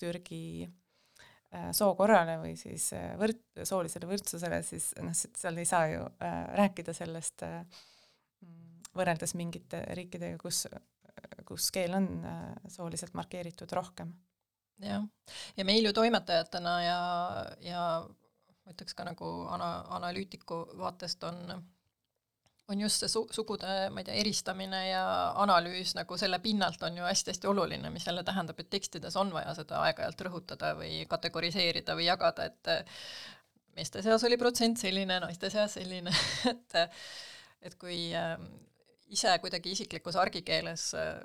[0.02, 6.06] Türgi äh, sookorrale või siis äh, võrd-, soolisele võrdsusele, siis noh, seal ei saa ju
[6.24, 7.62] äh, rääkida sellest äh,
[8.98, 10.66] võrreldes mingite riikidega, kus
[11.52, 14.14] kus keel on äh, sooliselt markeeritud rohkem.
[14.82, 15.04] jah,
[15.58, 17.02] ja meil ju toimetajatena ja,
[17.62, 21.62] ja ma ütleks ka nagu ana-, analüütiku vaatest on
[22.72, 25.04] on just see su-, sugude, ma ei tea, eristamine ja
[25.44, 29.52] analüüs nagu selle pinnalt on ju hästi-hästi oluline, mis jälle tähendab, et tekstides on vaja
[29.58, 32.72] seda aeg-ajalt rõhutada või kategoriseerida või jagada, et
[33.76, 36.16] meeste seas oli protsent selline, naiste seas selline
[36.54, 36.80] et
[37.62, 38.48] et kui ähm,
[39.14, 41.20] ise kuidagi isiklikus argikeeles äh,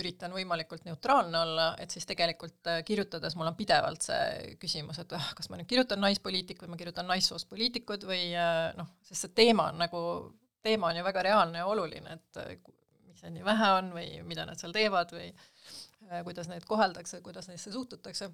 [0.00, 5.14] üritan võimalikult neutraalne olla, et siis tegelikult äh, kirjutades mul on pidevalt see küsimus, et
[5.16, 9.26] ah, kas ma nüüd kirjutan naispoliitik või ma kirjutan naissoost poliitikud või äh, noh, sest
[9.26, 10.02] see teema on nagu,
[10.66, 12.40] teema on ju väga reaalne ja oluline, et
[13.06, 15.30] miks neid nii vähe on või mida nad seal teevad või
[16.26, 18.30] kuidas neid koheldakse, kuidas neisse suhtutakse.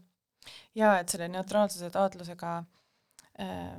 [0.75, 2.57] jaa, et selle neutraalsuse taotlusega
[3.41, 3.77] äh,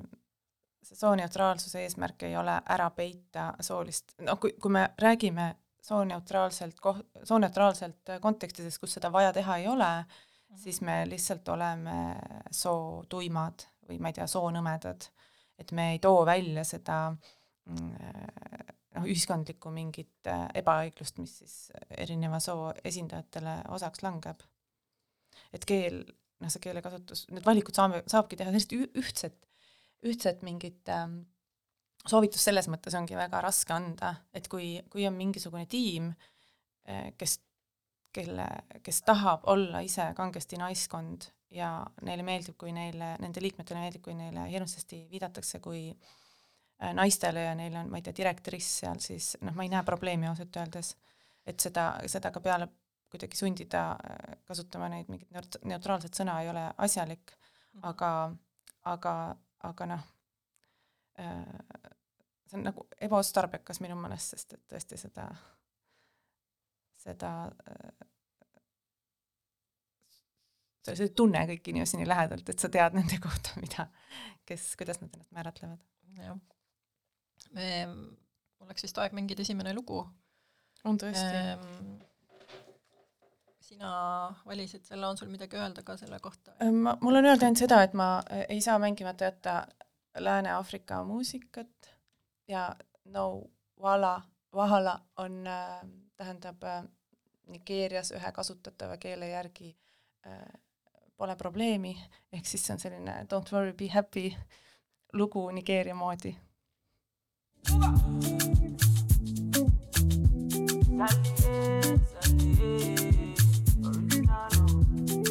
[0.83, 7.03] see sooneutraalsuse eesmärk ei ole ära peita soolist, no kui, kui me räägime sooneutraalselt koh-,
[7.27, 9.91] sooneutraalselt kontekstides, kus seda vaja teha ei ole,
[10.55, 11.97] siis me lihtsalt oleme
[12.51, 15.09] sootuimad või ma ei tea, soonõmedad.
[15.59, 17.91] et me ei too välja seda mm,
[18.95, 21.55] noh, ühiskondlikku mingit äh, ebaõiglust, mis siis
[21.97, 24.43] erineva soo esindajatele osaks langeb.
[25.53, 26.03] et keel,
[26.41, 29.49] noh, see keelekasutus, need valikud saame, saabki teha sellist ühtset,
[30.03, 31.23] ühtset mingit ähm,
[32.09, 36.11] soovitust selles mõttes ongi väga raske anda, et kui, kui on mingisugune tiim,
[36.89, 37.37] äh, kes,
[38.13, 38.47] kelle,
[38.83, 44.17] kes tahab olla ise kangesti naiskond ja neile meeldib, kui neile, nende liikmetele meeldib, kui
[44.17, 45.87] neile hirmsasti viidatakse kui
[46.83, 49.83] Äh, naistele ja neil on, ma ei tea, direktriss seal, siis noh, ma ei näe
[49.87, 50.95] probleemi ausalt öeldes,
[51.47, 52.67] et seda, seda ka peale
[53.13, 57.35] kuidagi sundida äh, kasutama neid mingit neut-, neutraalset sõna ei ole asjalik,
[57.91, 58.09] aga,
[58.89, 59.13] aga,
[59.69, 60.03] aga noh,
[61.21, 61.92] äh,
[62.53, 65.25] see on nagu ebaotstarbekas minu meelest, sest et tõesti seda,
[67.01, 67.31] seda
[70.83, 73.87] sa ei tunne kõiki inimesi nii lähedalt, et sa tead nende kohta, mida,
[74.45, 75.81] kes, kuidas nad ennast määratlevad.
[76.19, 76.37] jah
[77.57, 77.69] me,
[78.63, 80.01] oleks vist aeg mängida esimene lugu.
[80.83, 81.93] on tõesti ehm,?
[83.63, 83.93] sina
[84.45, 86.57] valisid selle, on sul midagi öelda ka selle kohta?
[86.61, 89.55] Ehm, ma, mul on öelda ainult seda, et ma eh, ei saa mängimata jätta
[90.19, 91.92] Lääne-Aafrika muusikat
[92.47, 92.75] ja
[93.05, 93.43] no
[93.79, 94.21] wala,
[94.53, 95.81] wahala on äh,,
[96.15, 96.83] tähendab äh,
[97.47, 99.75] Nigeerias ühe kasutatava keele järgi
[100.27, 100.59] äh,
[101.17, 101.97] pole probleemi,
[102.33, 104.37] ehk siis see on selline don't worry, be happy
[105.13, 106.37] lugu Nigeeria moodi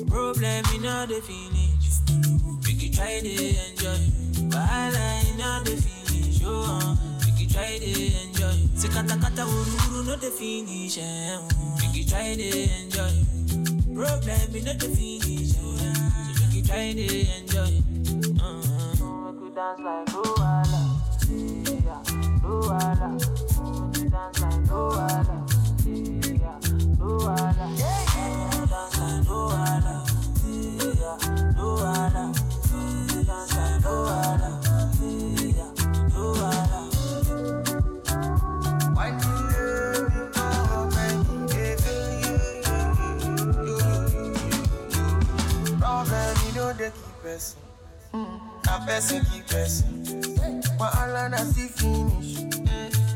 [0.08, 2.00] Problem in all the finish.
[2.64, 4.00] Make you try to enjoy.
[4.50, 5.91] Wahala in all the finish.
[6.72, 7.90] Oh, make you try to
[8.24, 8.56] enjoy.
[8.80, 10.96] Say kata kata uru uru no the finish.
[10.96, 11.36] Eh.
[11.80, 12.48] Make you try to
[12.80, 13.12] enjoy.
[13.92, 15.52] Problem in all the finish.
[15.60, 15.84] Oh, so
[16.40, 17.06] make you try to
[17.36, 17.72] enjoy.
[18.40, 19.28] Uh-huh.
[19.28, 20.82] Make you dance like Luala.
[22.40, 23.08] Luala.
[24.10, 25.36] Dance like Luala.
[25.84, 26.56] Yeah,
[26.96, 27.66] Luala.
[48.12, 50.04] Na person keep person.
[50.78, 52.40] Wahala na still finish.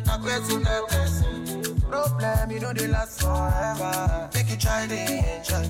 [0.07, 1.81] Na person na person.
[1.91, 4.31] Problem, you know they last forever.
[4.35, 5.69] Make you try to enjoy.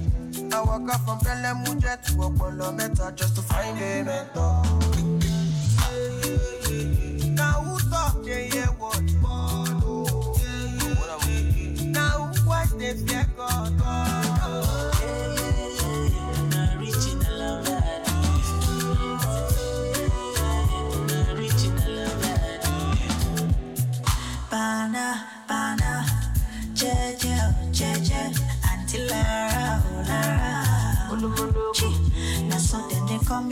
[0.57, 4.63] I walk up from Pelemuja to Opolo Meta just to find a mentor.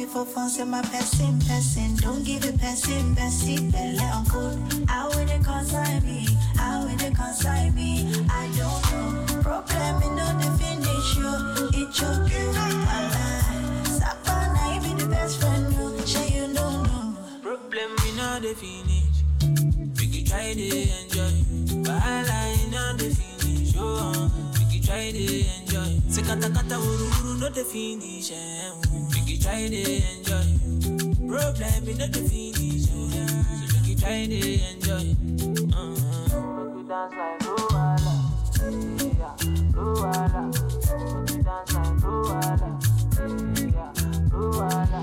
[0.04, 1.96] Me for fun, say my person, person.
[1.96, 4.58] Don't give it person, person, belle uncle.
[4.88, 6.26] How will they consign me?
[6.56, 8.24] How will they consign me?
[8.30, 9.42] I don't know.
[9.42, 11.80] Problem in no the finish you.
[11.80, 12.70] It choke you, my
[13.14, 13.88] life.
[13.98, 16.06] Sapana, you be the best friend, you.
[16.06, 17.16] Sure you don't know.
[17.42, 19.16] Problem in all the finish.
[19.96, 20.66] Make you try to
[21.00, 21.34] enjoy.
[21.86, 24.53] Wahala in all the finish.
[24.84, 26.00] Try to enjoy.
[26.08, 28.30] Say kata kata uru uru no the finish.
[29.12, 30.44] Make you try to enjoy.
[31.28, 32.84] Problem in all the finish.
[32.84, 32.96] So
[33.72, 35.04] make you try to enjoy.
[35.04, 38.14] Make you dance like Luala.
[39.00, 39.34] Yeah,
[39.72, 40.42] Luala.
[40.52, 42.70] Make you dance like Luala.
[43.56, 43.92] Yeah,
[44.30, 45.00] Luala.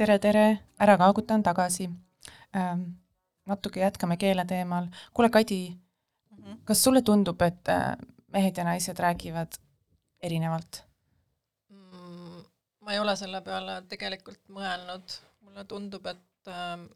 [0.00, 0.44] Tere, tere,
[0.80, 1.90] ära kaagutan tagasi
[2.56, 2.84] ähm,.
[3.50, 4.86] natuke jätkame keele teemal.
[5.14, 6.58] kuule, Kadi mm, -hmm.
[6.64, 7.96] kas sulle tundub, et äh,
[8.32, 9.58] mehed ja naised räägivad
[10.22, 10.84] erinevalt?
[11.68, 12.44] mm,?
[12.80, 16.86] ma ei ole selle peale tegelikult mõelnud, mulle tundub, et ähm,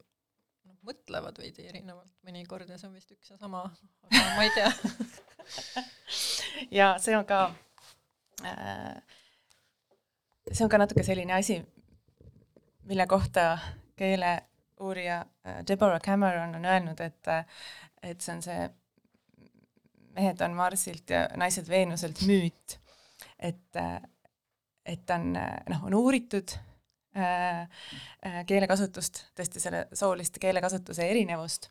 [0.82, 3.66] mõtlevad veidi erinevalt mõnikord ja see on vist üks ja sama,
[4.02, 4.72] aga ma ei tea
[6.80, 7.44] ja see on ka
[8.44, 8.96] äh,
[10.52, 11.60] see on ka natuke selline asi,
[12.84, 13.58] mille kohta
[13.96, 17.32] keeleuurija äh, Deborah Cameron on öelnud, et
[18.02, 18.68] et see on see
[20.14, 22.78] mehed on Marsilt ja naised Veenuselt müüt,
[23.38, 23.80] et
[24.84, 26.52] et on noh, on uuritud
[27.16, 27.60] äh,
[28.26, 31.70] äh, keelekasutust, tõesti selle soolist keelekasutuse erinevust.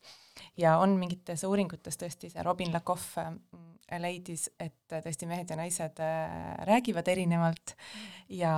[0.58, 3.34] Ja on mingites uuringutes tõesti see Robin Lakoff äh,
[4.02, 7.76] leidis, et tõesti mehed ja naised äh, räägivad erinevalt.
[8.30, 8.56] Ja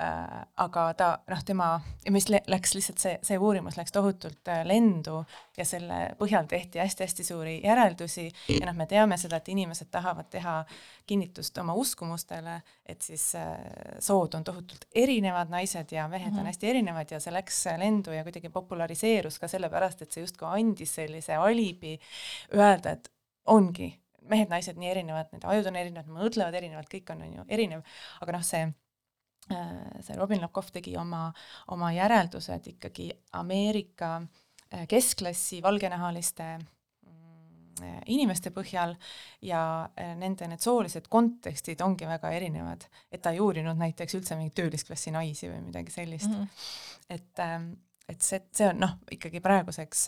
[0.00, 1.68] äh, äh, aga ta noh, tema,
[2.14, 5.22] mis läks lihtsalt see, see uurimus läks tohutult äh, lendu
[5.56, 10.30] ja selle põhjal tehti hästi-hästi suuri järeldusi ja noh, me teame seda, et inimesed tahavad
[10.30, 10.56] teha
[11.08, 13.54] kinnitust oma uskumustele, et siis äh,
[14.04, 16.38] sood on tohutult erinevad, naised ja mehed mm -hmm.
[16.38, 16.52] on mhm.
[16.52, 20.94] hästi erinevad ja see läks lendu ja kuidagi populariseerus ka sellepärast, et see justkui andis
[20.94, 21.98] sellise alibi
[22.54, 23.10] öelda, et
[23.46, 23.96] ongi
[24.28, 27.80] mehed-naised nii erinevad, nende ajud on erinevad, mõtlevad erinevalt, kõik on, on ju erinev,
[28.20, 28.87] aga noh, see Äh,
[29.48, 31.28] see Robin Lakoff tegi oma,
[31.74, 33.08] oma järeldused ikkagi
[33.38, 38.94] Ameerika äh, keskklassi valgenahaliste mm, äh, inimeste põhjal
[39.44, 39.62] ja
[39.96, 45.14] nende need soolised kontekstid ongi väga erinevad, et ta ei uurinud näiteks üldse mingeid töölisklassi
[45.14, 46.44] naisi või midagi sellist mm.
[46.44, 47.16] -hmm.
[47.16, 47.72] et, ähm,
[48.08, 50.06] et see, see on noh, ikkagi praeguseks,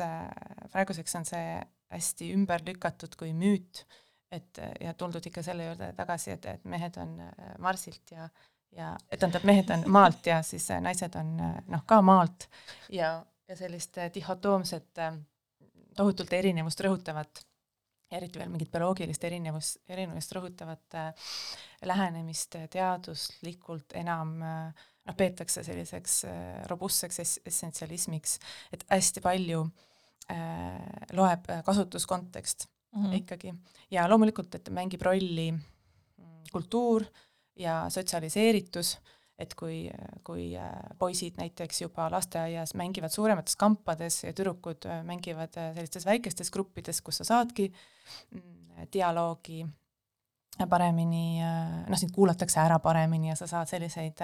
[0.72, 1.58] praeguseks on see
[1.90, 3.84] hästi ümber lükatud kui müüt,
[4.30, 7.16] et ja tuldud ikka selle juurde tagasi, et, et mehed on
[7.58, 8.28] Marsilt ja
[8.76, 12.48] ja tähendab, mehed on maalt ja siis äh, naised on äh, noh, ka maalt.
[12.92, 15.00] Ja, ja sellist äh, dihhotoomset
[15.96, 17.42] tohutult erinevust rõhutavat,
[18.14, 21.32] eriti veel mingit bioloogilist erinevus, erinevust rõhutavat äh,
[21.86, 28.38] lähenemist teaduslikult enam noh, peetakse selliseks äh, robustseks ess-, essentsialismiks,
[28.72, 29.64] et hästi palju
[30.30, 33.18] äh, loeb kasutuskontekst mm -hmm.
[33.22, 33.54] ikkagi.
[33.90, 38.98] Ja loomulikult, et mängib rolli mm, kultuur äh,, ja sotsialiseeritus,
[39.40, 39.84] et kui,
[40.26, 46.06] kui äh, poisid näiteks juba lasteaias mängivad suuremates kampades ja tüdrukud äh, mängivad äh, sellistes
[46.06, 49.64] väikestes gruppides, kus sa saadki mm, dialoogi
[50.68, 54.18] paremini, noh, sind kuulatakse ära paremini ja sa saad selliseid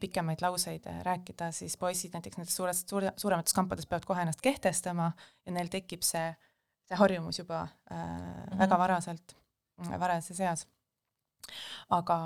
[0.00, 5.12] pikemaid lauseid rääkida, siis poisid näiteks nendes suures, suure, suuremates kampades peavad kohe ennast kehtestama
[5.46, 6.32] ja neil tekib see,
[6.88, 8.58] see harjumus juba äh, mm -hmm.
[8.64, 9.36] väga varaselt,
[10.00, 10.66] varajases eas
[11.94, 12.18] aga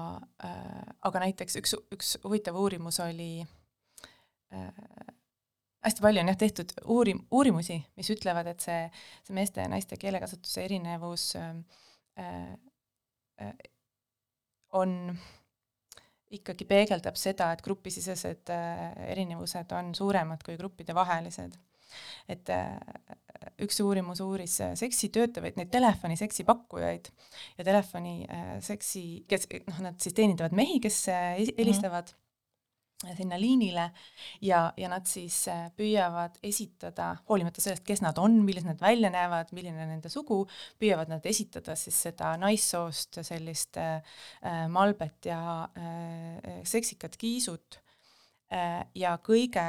[0.45, 3.45] äh,, aga näiteks üks, üks huvitav uurimus oli
[4.53, 4.71] äh,
[5.87, 8.81] hästi palju on jah tehtud uurim-, uurimusi, mis ütlevad, et see,
[9.27, 11.53] see meeste ja naiste keelekasutuse erinevus äh,
[13.43, 13.53] äh,
[14.73, 15.17] on
[16.33, 21.59] ikkagi peegeldab seda, et grupisisesed äh, erinevused on suuremad kui gruppide vahelised
[22.29, 22.77] et äh,
[23.63, 27.13] üks uurimus uuris äh, seksitöötajaid, neid telefoni seksipakkujaid
[27.59, 32.21] ja telefoni äh, seksi, kes noh, nad siis teenindavad mehi, kes helistavad mm -hmm
[33.17, 33.91] sinna liinile
[34.41, 35.45] ja, ja nad siis
[35.77, 40.45] püüavad esitada, hoolimata sellest, kes nad on, millised nad välja näevad, milline nende sugu,
[40.79, 44.01] püüavad nad esitada siis seda naissoost sellist äh,
[44.71, 45.43] malbet ja
[45.79, 47.81] äh, seksikat kiisut
[48.53, 49.67] äh, ja kõige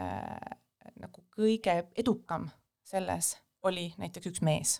[0.00, 0.56] äh,
[1.00, 2.48] nagu kõige edukam
[2.86, 3.34] selles
[3.66, 4.78] oli näiteks üks mees,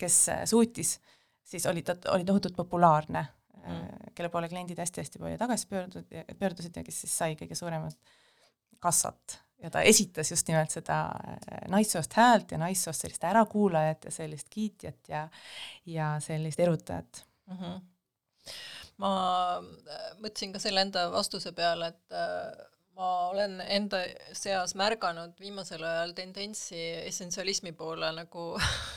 [0.00, 0.98] kes äh, suutis,
[1.44, 6.76] siis oli ta, oli tohutult populaarne mm., kelle poole kliendid hästi-hästi palju tagasi pöördusid, pöördusid
[6.76, 7.96] ja kes siis sai kõige suuremat
[8.80, 14.14] kassat ja ta esitas just nimelt seda äh, naissoost häält ja naissoost sellist ärakuulajat ja
[14.14, 15.28] sellist kiitjat ja
[15.86, 17.56] ja sellist erutajat mm.
[17.56, 17.80] -hmm.
[19.04, 19.12] ma
[19.58, 22.66] äh, mõtlesin ka selle enda vastuse peale, et äh,
[23.00, 24.02] ma olen enda
[24.36, 28.50] seas märganud viimasel ajal tendentsi essentsialismi poole nagu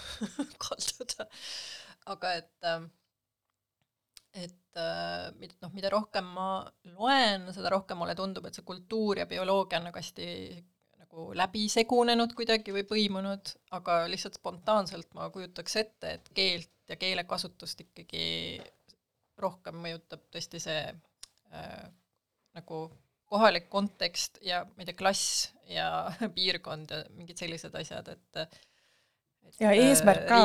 [0.66, 1.28] kalduda.
[2.12, 2.68] aga et,
[4.44, 4.82] et
[5.64, 6.48] noh, mida rohkem ma
[6.98, 10.28] loen, seda rohkem mulle tundub, et see kultuur ja bioloogia on nagu hästi
[11.00, 17.00] nagu läbi segunenud kuidagi või põimunud, aga lihtsalt spontaanselt ma kujutaks ette, et keelt ja
[17.00, 18.26] keelekasutust ikkagi
[19.40, 21.86] rohkem mõjutab tõesti see äh,
[22.58, 22.84] nagu
[23.34, 25.88] kohalik kontekst ja ma ei tea, klass ja
[26.36, 28.46] piirkond ja mingid sellised asjad, et,
[29.50, 30.42] et ja eesmärk ka,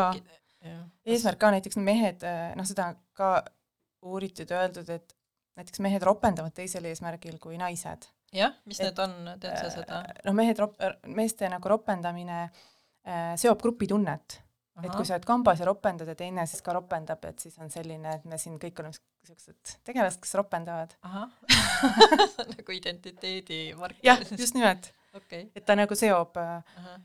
[1.06, 2.26] eesmärk ka näiteks mehed,
[2.58, 3.38] noh seda ka
[4.08, 5.16] uuritud ja öeldud, et
[5.58, 8.08] näiteks mehed ropendavad teisel eesmärgil kui naised.
[8.34, 10.02] jah, mis et, need on, tead sa seda?
[10.26, 10.78] noh, mehed rop-,
[11.16, 14.40] meeste nagu ropendamine äh, seob grupitunnet
[14.82, 17.70] et kui sa oled kambas ja ropendad ja teine siis ka ropendab, et siis on
[17.72, 20.94] selline, et me siin kõik oleme siuksed tegelased, kes ropendavad.
[22.54, 24.04] nagu identiteedi marker.
[24.06, 25.48] jah, just nimelt okay..
[25.54, 26.98] et ta nagu seob, äh,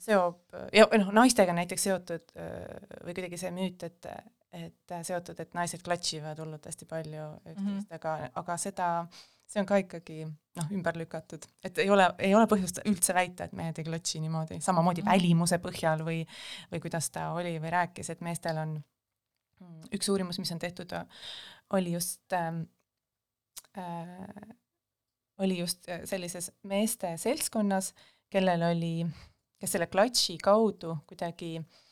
[0.00, 4.12] seob ja noh, naistega näiteks seotud äh, või kuidagi see müüt, et
[4.50, 7.76] et äh, seotud, et naised klatšivad hullult hästi palju üksteist mm.
[7.76, 7.94] -hmm.
[8.00, 8.88] aga, aga seda,
[9.50, 13.48] see on ka ikkagi noh, ümber lükatud, et ei ole, ei ole põhjust üldse väita,
[13.48, 15.10] et mehed ei klatši niimoodi, samamoodi Mhm.
[15.10, 16.20] välimuse põhjal või,
[16.72, 20.94] või kuidas ta oli või rääkis, et meestel on mm, üks uurimus, mis on tehtud,
[21.78, 22.62] oli just ähm,
[23.78, 24.54] äh,
[25.38, 27.92] oli just äh, sellises meeste seltskonnas,
[28.30, 29.06] kellel oli,
[29.58, 31.89] kes selle klatši kaudu kuidagi äh,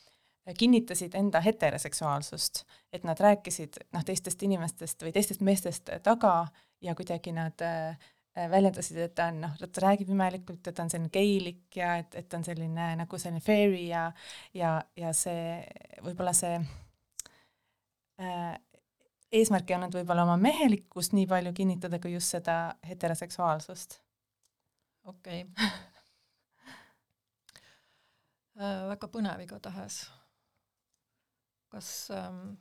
[0.55, 6.47] kinnitasid enda heteroseksuaalsust, et nad rääkisid noh, teistest inimestest või teistest meestest taga
[6.81, 7.99] ja kuidagi nad äh,
[8.51, 12.15] väljendasid, et ta on noh, ta räägib imelikult, et ta on selline geilik ja et,
[12.15, 14.09] et ta on selline nagu selline fairy ja
[14.55, 15.59] ja, ja see,
[16.05, 16.55] võib-olla see
[18.23, 18.55] äh,
[19.33, 24.01] eesmärk ei olnud võib-olla oma mehelikkust nii palju kinnitada, kui just seda heteroseksuaalsust.
[25.13, 25.69] okei okay.
[28.59, 30.01] Äh, väga põnev igatahes.
[31.73, 32.57] Kas ähm,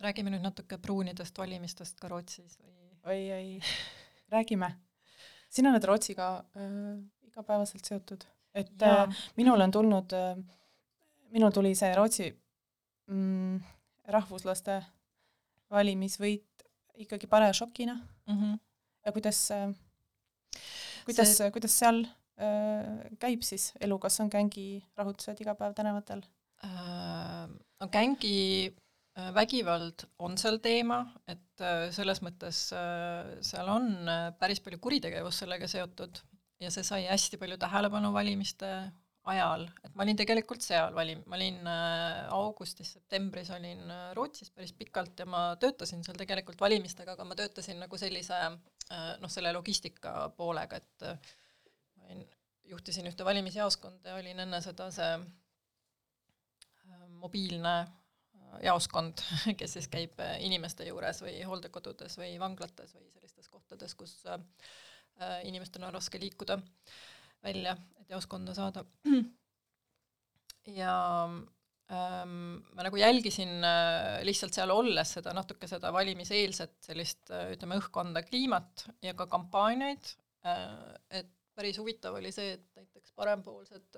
[0.00, 2.74] räägime nüüd natuke pruunidest valimistest ka Rootsis või?
[3.06, 3.60] oi-oi,
[4.34, 4.72] räägime.
[5.48, 6.96] sina oled Rootsiga äh,
[7.28, 9.04] igapäevaselt seotud, et Jaa.
[9.04, 10.36] äh, minul on tulnud äh,,
[11.34, 12.28] minul tuli see Rootsi
[13.06, 13.60] mm,
[14.12, 14.80] rahvuslaste
[15.70, 16.66] valimisvõit
[17.06, 18.36] ikkagi paraja šokina mm?
[18.36, 18.58] -hmm.
[19.06, 19.74] ja kuidas äh,,
[21.04, 22.02] kuidas see..., kuidas seal
[22.40, 26.22] äh, käib siis elu, kas on gängirahutused iga päev tänavatel?
[26.64, 27.48] Äh,
[27.80, 33.90] no gängi äh, vägivald on seal teema, et äh, selles mõttes äh, seal on
[34.40, 36.22] päris palju kuritegevust sellega seotud
[36.62, 38.70] ja see sai hästi palju tähelepanu valimiste
[39.26, 41.56] ajal, et ma olin tegelikult seal valim-, ma olin
[42.30, 43.80] augustis-septembris olin
[44.14, 48.38] Rootsis päris pikalt ja ma töötasin seal tegelikult valimistega, aga ma töötasin nagu sellise
[49.18, 51.08] noh, selle logistika poolega, et
[51.98, 52.22] ma olin,
[52.70, 55.10] juhtisin ühte valimisjaoskonda ja olin enne seda see
[57.20, 59.22] mobiilne äh, jaoskond,
[59.58, 64.40] kes siis käib äh, inimeste juures või hooldekodudes või vanglates või sellistes kohtades, kus äh,
[65.48, 66.58] inimestel on raske liikuda
[67.44, 68.84] välja, et jaoskonda saada.
[70.80, 70.96] ja
[71.92, 73.62] ähm, ma nagu jälgisin
[74.26, 80.10] lihtsalt seal olles seda natuke seda valimiseelset sellist ütleme, õhkkonda, kliimat ja ka kampaaniaid
[81.10, 83.96] et päris huvitav oli see, et näiteks parempoolsed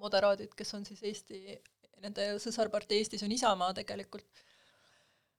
[0.00, 1.40] moderaadid, kes on siis Eesti,
[2.02, 4.42] nende sõsarpartei Eestis on Isamaa tegelikult,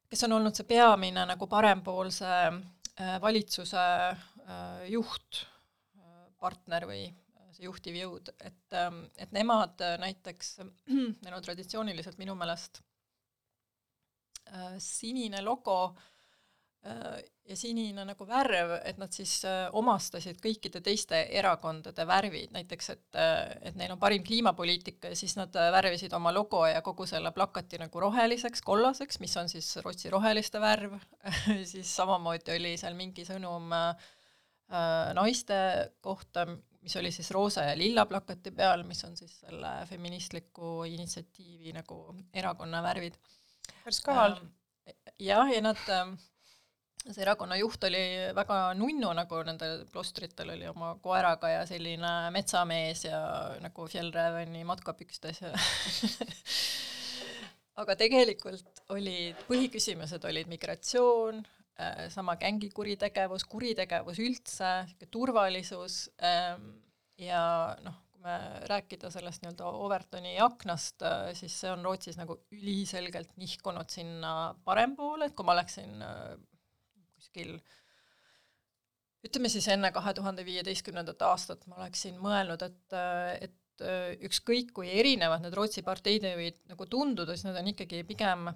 [0.09, 7.05] kes on olnud see peamine nagu parempoolse äh, valitsuse äh, juht äh,, partner või
[7.55, 8.75] see juhtiv jõud, et,
[9.23, 10.57] et nemad näiteks,
[11.23, 12.81] neil on traditsiooniliselt minu meelest
[14.83, 16.14] sinine logo äh,
[17.45, 23.19] ja sinine nagu värv, et nad siis äh, omastasid kõikide teiste erakondade värvid, näiteks et,
[23.69, 27.79] et neil on parim kliimapoliitika ja siis nad värvisid oma logo ja kogu selle plakati
[27.81, 30.97] nagu roheliseks, kollaseks, mis on siis Rootsi roheliste värv
[31.71, 34.13] siis samamoodi oli seal mingi sõnum äh,
[35.13, 35.57] naiste
[36.01, 36.47] kohta,
[36.81, 41.99] mis oli siis roosa ja lilla plakati peal, mis on siis selle feministliku initsiatiivi nagu
[42.33, 43.17] erakonna värvid.
[43.83, 44.39] päris kaval.
[45.19, 45.91] jah, ja nad,
[47.05, 48.01] see erakonna juht oli
[48.37, 53.19] väga nunnu, nagu nendel klostritel oli oma koeraga ja selline metsamees ja
[53.61, 55.51] nagu Fjellräveni matkapükstes ja
[57.81, 61.43] aga tegelikult olid, põhiküsimused olid migratsioon,
[61.75, 66.69] Äh, sama gängi kuritegevus, kuritegevus üldse, niisugune turvalisus ähm,
[67.19, 67.41] ja
[67.83, 68.35] noh, kui me
[68.71, 74.31] rääkida sellest nii-öelda Overtoni aknast, äh, siis see on Rootsis nagu üliselgelt nihkunud sinna
[74.63, 76.37] parempoole, et kui ma oleksin äh,
[77.35, 77.59] kuskil
[79.25, 82.95] ütleme siis enne kahe tuhande viieteistkümnendat aastat ma oleksin mõelnud, et,
[83.41, 83.85] et
[84.23, 88.47] ükskõik kui erinevad need Rootsi parteid võid nagu tunduda, siis nad on ikkagi pigem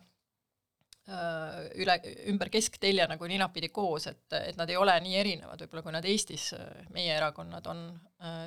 [1.82, 1.96] üle,
[2.30, 6.06] ümber kesktelje nagu ninapidi koos, et, et nad ei ole nii erinevad võib-olla, kui nad
[6.06, 6.52] Eestis,
[6.94, 7.82] meie erakonnad on,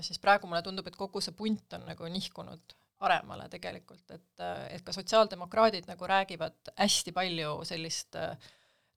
[0.06, 4.86] siis praegu mulle tundub, et kogu see punt on nagu nihkunud paremale tegelikult, et, et
[4.86, 8.14] ka sotsiaaldemokraadid nagu räägivad hästi palju sellist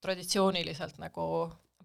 [0.05, 1.27] traditsiooniliselt nagu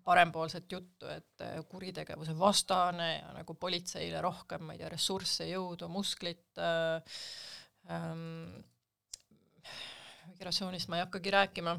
[0.05, 6.61] parempoolset juttu, et kuritegevuse vastane ja nagu politseile rohkem, ma ei tea, ressursse, jõudu, musklit
[6.61, 8.59] ähm,,
[10.33, 11.77] migratsioonist ma ei hakkagi rääkima,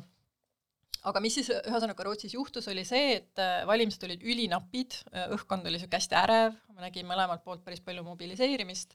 [1.09, 4.99] aga mis siis ühesõnaga Rootsis juhtus, oli see, et valimised olid ülinapid,
[5.37, 8.93] õhkkond oli niisugune hästi ärev, ma nägin mõlemalt poolt päris palju mobiliseerimist.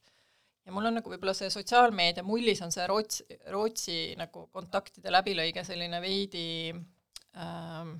[0.66, 5.62] Ja mul on nagu võib-olla see sotsiaalmeedia mullis on see Rootsi, Rootsi nagu kontaktide läbilõige
[5.66, 6.46] selline veidi
[7.42, 7.92] ähm,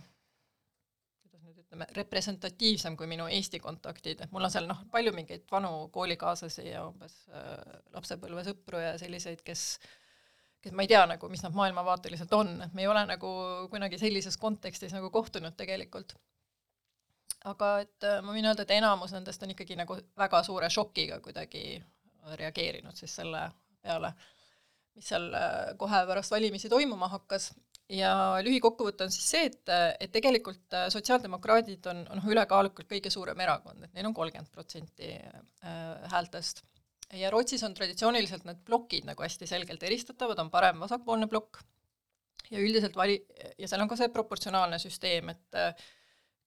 [1.22, 5.46] kuidas nüüd ütleme, representatiivsem kui minu Eesti kontaktid, et mul on seal noh, palju mingeid
[5.52, 9.68] vanu koolikaaslasi ja umbes äh, lapsepõlvesõpru ja selliseid, kes
[10.66, 13.28] kes ma ei tea nagu, mis nad maailmavaateliselt on, et me ei ole nagu
[13.70, 16.16] kunagi sellises kontekstis nagu kohtunud tegelikult.
[17.46, 21.20] aga et äh, ma võin öelda, et enamus nendest on ikkagi nagu väga suure šokiga
[21.22, 21.76] kuidagi
[22.40, 23.44] reageerinud siis selle
[23.82, 24.10] peale,
[24.96, 27.52] mis seal äh, kohe pärast valimisi toimuma hakkas
[27.92, 28.12] ja
[28.42, 33.40] lühikokkuvõte on siis see, et, et tegelikult äh, sotsiaaldemokraadid on, on noh, ülekaalukalt kõige suurem
[33.44, 35.12] erakond, et neil on kolmkümmend protsenti
[36.12, 36.64] häältest
[37.14, 41.60] ja Rootsis on traditsiooniliselt need plokid nagu hästi selgelt eristatavad, on parem-vasakpoolne plokk
[42.50, 43.22] ja üldiselt vali-,
[43.58, 45.86] ja seal on ka see proportsionaalne süsteem, et äh,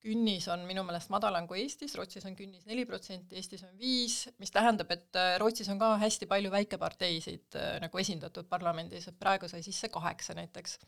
[0.03, 4.21] künnis on minu meelest madalam kui Eestis, Rootsis on künnis neli protsenti, Eestis on viis,
[4.39, 9.19] mis tähendab, et äh, Rootsis on ka hästi palju väikeparteisid äh, nagu esindatud parlamendis, et
[9.19, 10.79] praegu sai sisse kaheksa näiteks.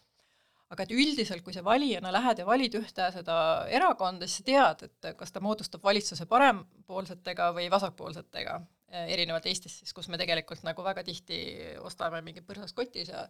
[0.71, 3.37] Aga et üldiselt, kui sa valijana lähed ja valid ühte seda
[3.69, 8.61] erakonda, siis sa tead, et kas ta moodustab valitsuse parempoolsetega või vasakpoolsetega
[8.91, 11.37] Äh, erinevalt Eestist siis, kus me tegelikult nagu väga tihti
[11.79, 13.21] ostame mingi põrsas kotis ja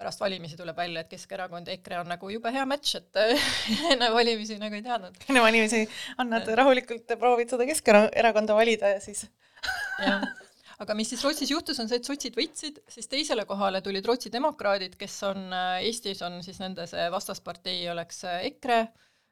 [0.00, 3.18] pärast valimisi tuleb välja, et Keskerakond ja EKRE on nagu jube hea match, et
[3.92, 5.18] enne valimisi nagu ei teadnud.
[5.28, 5.82] enne valimisi
[6.24, 9.26] annad rahulikult, proovid seda Keskerakonda valida ja siis
[10.00, 10.24] jah,
[10.78, 14.32] aga mis siis Rootsis juhtus, on see, et sotsid võitsid, siis teisele kohale tulid Rootsi
[14.34, 18.82] demokraadid, kes on äh, Eestis on siis nende see vastaspartei oleks äh, EKRE,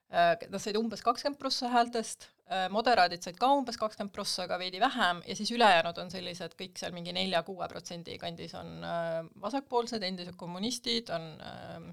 [0.07, 4.79] nad said umbes kakskümmend prossa häältest Äh, moderaadid said ka umbes kakskümmend prossa, aga veidi
[4.79, 10.05] vähem, ja siis ülejäänud on sellised kõik seal mingi nelja-kuue protsendi kandis on äh, vasakpoolsed,
[10.07, 11.89] endised kommunistid, on äh,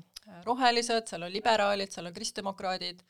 [0.46, 3.02] rohelised, seal on liberaalid, seal on kristdemokraadid,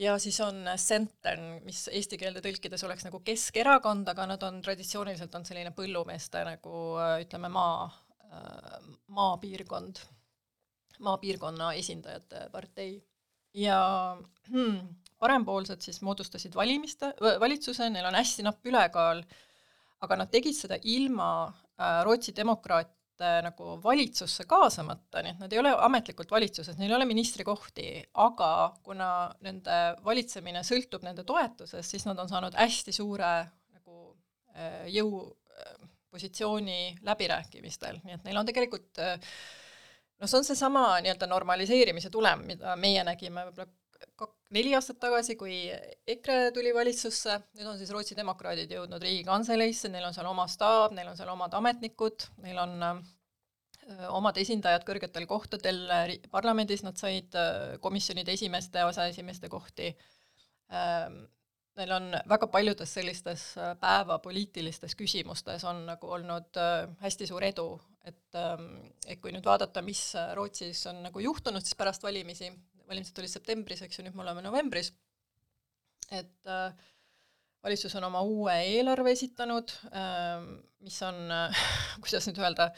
[0.00, 5.34] ja siis on Centern, mis eesti keelde tõlkides oleks nagu Keskerakond, aga nad on traditsiooniliselt
[5.36, 6.80] on selline põllumeeste nagu
[7.20, 7.84] ütleme, maa,
[9.18, 10.00] maapiirkond,
[11.06, 12.98] maapiirkonna esindajate partei.
[13.54, 13.80] ja
[14.48, 14.78] hmm,
[15.18, 19.24] parempoolsed siis moodustasid valimiste, valitsuse, neil on hästi napp ülekaal,
[20.00, 22.99] aga nad tegid seda ilma äh, Rootsi demokraate
[23.44, 27.86] nagu valitsusse kaasamata, nii et nad ei ole ametlikult valitsuses, neil ei ole ministrikohti,
[28.24, 28.50] aga
[28.86, 29.10] kuna
[29.46, 33.32] nende valitsemine sõltub nende toetusest, siis nad on saanud hästi suure
[33.74, 33.96] nagu
[34.56, 39.02] äh, jõupositsiooni äh, läbirääkimistel, nii et neil on tegelikult
[40.20, 43.68] noh, see on seesama nii-öelda normaliseerimise tulem, mida meie nägime võib-olla
[44.54, 45.54] neli aastat tagasi, kui
[46.10, 50.94] EKRE tuli valitsusse, nüüd on siis Rootsi demokraadid jõudnud Riigikantseleisse, neil on seal oma staap,
[50.96, 53.02] neil on seal omad ametnikud, neil on
[54.10, 55.84] omad esindajad kõrgetel kohtadel
[56.30, 57.34] parlamendis, nad said
[57.82, 59.90] komisjonide esimeeste, aseesimeeste kohti.
[61.80, 63.44] Neil on väga paljudes sellistes
[63.80, 66.58] päevapoliitilistes küsimustes on nagu olnud
[67.00, 67.68] hästi suur edu,
[68.04, 68.38] et
[69.06, 70.02] et kui nüüd vaadata, mis
[70.36, 72.50] Rootsis on nagu juhtunud siis pärast valimisi,
[72.90, 74.90] valimised olid septembris, eks ju, nüüd me oleme novembris,
[76.10, 76.72] et äh,
[77.64, 80.42] valitsus on oma uue eelarve esitanud äh,,
[80.84, 81.64] mis on äh,,
[82.02, 82.70] kuidas nüüd öelda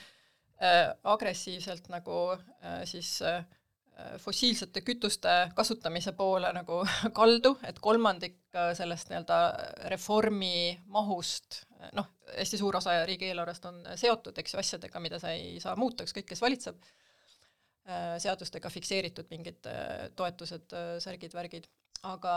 [0.60, 3.44] äh,, agressiivselt nagu äh, siis äh,
[4.18, 6.80] fossiilsete kütuste kasutamise poole nagu
[7.18, 9.38] kaldu, et kolmandik äh, sellest nii-öelda
[9.92, 11.62] reformi mahust,
[11.96, 16.04] noh, hästi suur osa riigieelarvest on seotud, eks ju, asjadega, mida sa ei saa muuta,
[16.08, 16.82] ükskõik kes valitseb.
[16.82, 17.01] Äh,
[18.22, 21.68] seadustega fikseeritud mingid äh, toetused, äh, särgid, värgid,
[22.06, 22.34] aga,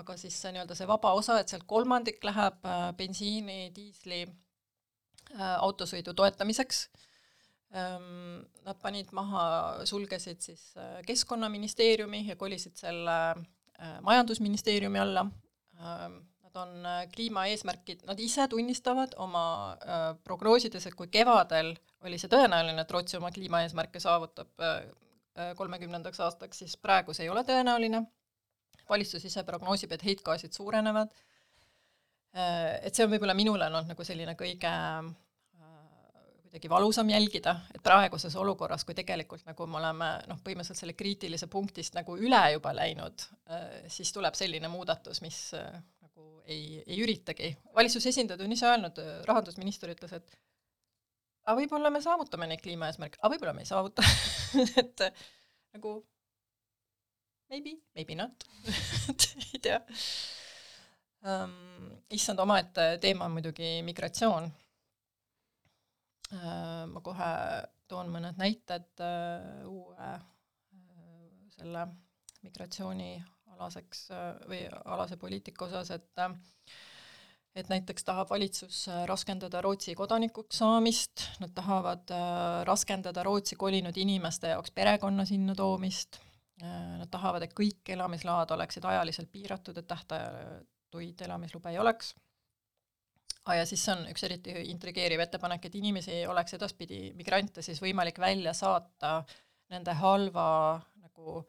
[0.00, 2.64] aga siis see nii-öelda see vaba osa, et sealt kolmandik läheb
[2.98, 4.22] bensiini, diisli,
[5.36, 6.82] autosõidu toetamiseks,
[7.74, 9.46] ähm, nad panid maha,
[9.88, 10.68] sulgesid siis
[11.08, 13.16] Keskkonnaministeeriumi ja kolisid selle
[14.04, 15.26] Majandusministeeriumi alla,
[16.56, 19.44] nad on kliimaeesmärgid, nad ise tunnistavad oma
[20.24, 21.74] prognoosides, et kui kevadel
[22.06, 24.78] oli see tõenäoline, et Rootsi oma kliimaeesmärke saavutab äh,
[25.38, 28.06] äh, kolmekümnendaks aastaks, siis praegu see ei ole tõenäoline.
[28.88, 31.14] valitsus ise prognoosib, et heitgaasid suurenevad.
[32.36, 34.72] Äh, et see on võib-olla minule olnud nagu selline kõige
[36.46, 41.50] kuidagi valusam jälgida, et praeguses olukorras, kui tegelikult nagu me oleme noh, põhimõtteliselt selle kriitilise
[41.52, 43.24] punktist nagu üle juba läinud,
[43.92, 45.40] siis tuleb selline muudatus, mis
[46.16, 47.52] nagu ei, ei üritagi.
[47.76, 50.36] valitsuse esindajad on ise öelnud, rahandusminister ütles, et
[51.44, 54.02] aga võib-olla me saavutame neid kliimaeesmärke, aga võib-olla me ei saavuta
[54.82, 55.04] et
[55.76, 55.92] nagu
[57.50, 58.46] maybe, maybe not
[59.52, 59.80] ei tea
[61.22, 61.92] um,.
[62.10, 64.48] issand, omaette teema on muidugi migratsioon
[66.32, 66.82] uh,.
[66.92, 67.30] ma kohe
[67.86, 70.20] toon mõned näited uh, uue uh,
[71.58, 71.88] selle
[72.42, 76.36] migratsioonialaseks uh, või alase poliitika osas, et uh,
[77.56, 83.96] et näiteks tahab valitsus äh, raskendada Rootsi kodanikuks saamist, nad tahavad äh, raskendada Rootsi kolinud
[83.96, 86.20] inimeste jaoks perekonna sinna toomist,
[86.60, 92.12] äh, nad tahavad, et kõik elamisload oleksid ajaliselt piiratud, et tähtajatuid elamislube ei oleks,
[93.46, 98.20] ah, ja siis on üks eriti intrigeeriv ettepanek, et inimesi oleks edaspidi, migrante siis võimalik
[98.20, 99.22] välja saata
[99.72, 100.48] nende halva
[101.00, 101.40] nagu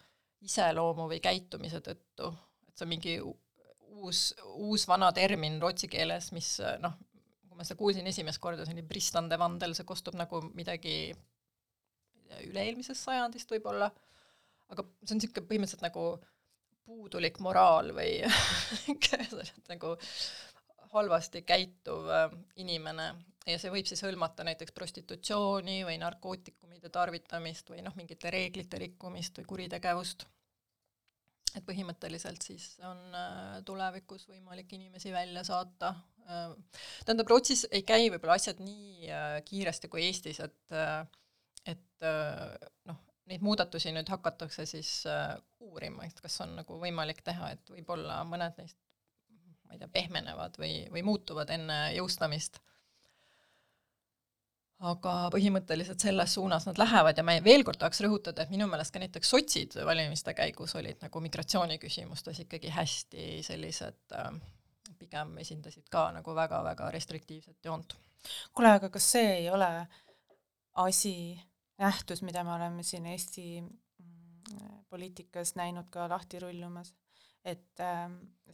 [0.45, 2.31] iseloomu või käitumise tõttu,
[2.67, 4.21] et see on mingi uus,
[4.53, 6.97] uus vana termin rootsi keeles, mis noh,
[7.47, 11.15] kui ma seda kuulsin esimest korda, see oli bristande vandel, see kostub nagu midagi
[12.45, 13.89] üle-eelmisest sajandist võib-olla,
[14.73, 16.07] aga see on niisugune põhimõtteliselt nagu
[16.87, 18.21] puudulik moraal või
[19.71, 19.95] nagu
[20.93, 22.29] halvasti käituv äh,
[22.63, 23.09] inimene
[23.47, 29.39] ja see võib siis hõlmata näiteks prostitutsiooni või narkootikumide tarvitamist või noh, mingite reeglite rikkumist
[29.39, 30.27] või kuritegevust.
[31.55, 35.93] et põhimõtteliselt siis on äh, tulevikus võimalik inimesi välja saata.
[36.27, 36.53] Äh,
[37.05, 39.09] tähendab, Rootsis ei käi võib-olla asjad nii
[39.45, 40.77] kiiresti kui Eestis, et
[41.67, 42.05] et
[42.87, 44.91] noh, neid muudatusi nüüd hakatakse siis
[45.59, 48.77] uurima, et kas on nagu võimalik teha, et võib-olla mõned neist
[49.67, 52.61] ma ei tea, pehmenevad või, või muutuvad enne jõustamist.
[54.85, 58.93] Aga põhimõtteliselt selles suunas nad lähevad ja ma veel kord tahaks rõhutada, et minu meelest
[58.93, 64.29] ka näiteks sotsid valimiste käigus olid nagu migratsiooniküsimustes ikkagi hästi sellised äh,
[64.99, 67.97] pigem esindasid ka nagu väga-väga restriktiivset joont.
[68.53, 69.71] kuule, aga kas see ei ole
[70.85, 71.39] asi,
[71.81, 76.93] nähtus, mida me oleme siin Eesti mm, poliitikas näinud ka lahti rullumas?
[77.45, 78.11] et äh,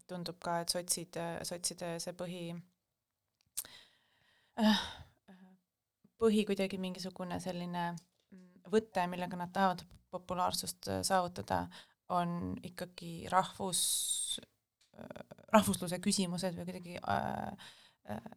[0.07, 2.43] tundub ka, et sotsid, sotside see põhi
[4.61, 4.84] äh,
[6.24, 7.91] põhi kuidagi mingisugune selline
[8.71, 11.65] võte, millega nad tahavad populaarsust saavutada,
[12.13, 13.82] on ikkagi rahvus,
[15.53, 17.71] rahvusluse küsimused või kuidagi äh,
[18.13, 18.28] äh,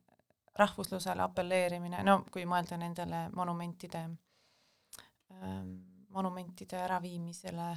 [0.57, 5.61] rahvuslusele apelleerimine, no kui mõelda nendele monumentide äh,,
[6.17, 7.69] monumentide äraviimisele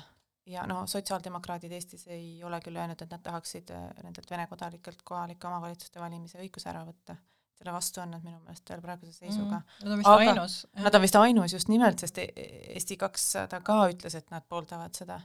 [0.49, 5.03] ja no sotsiaaldemokraadid Eestis ei ole küll öelnud, et nad tahaksid äh, nendelt Vene kodanikelt
[5.03, 7.17] kohalike omavalitsuste valimise õiguse ära võtta.
[7.59, 9.81] Selle vastu on nad minu meelest veel praeguse seisuga mm,.
[9.83, 10.59] Nad on vist aga, ainus.
[10.85, 15.19] Nad on vist ainus just nimelt, sest Eesti kakssada ka ütles, et nad pooldavad seda.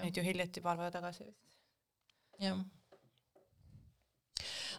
[0.00, 1.56] nüüd ju hiljati paar päeva tagasi vist.
[2.38, 2.60] jah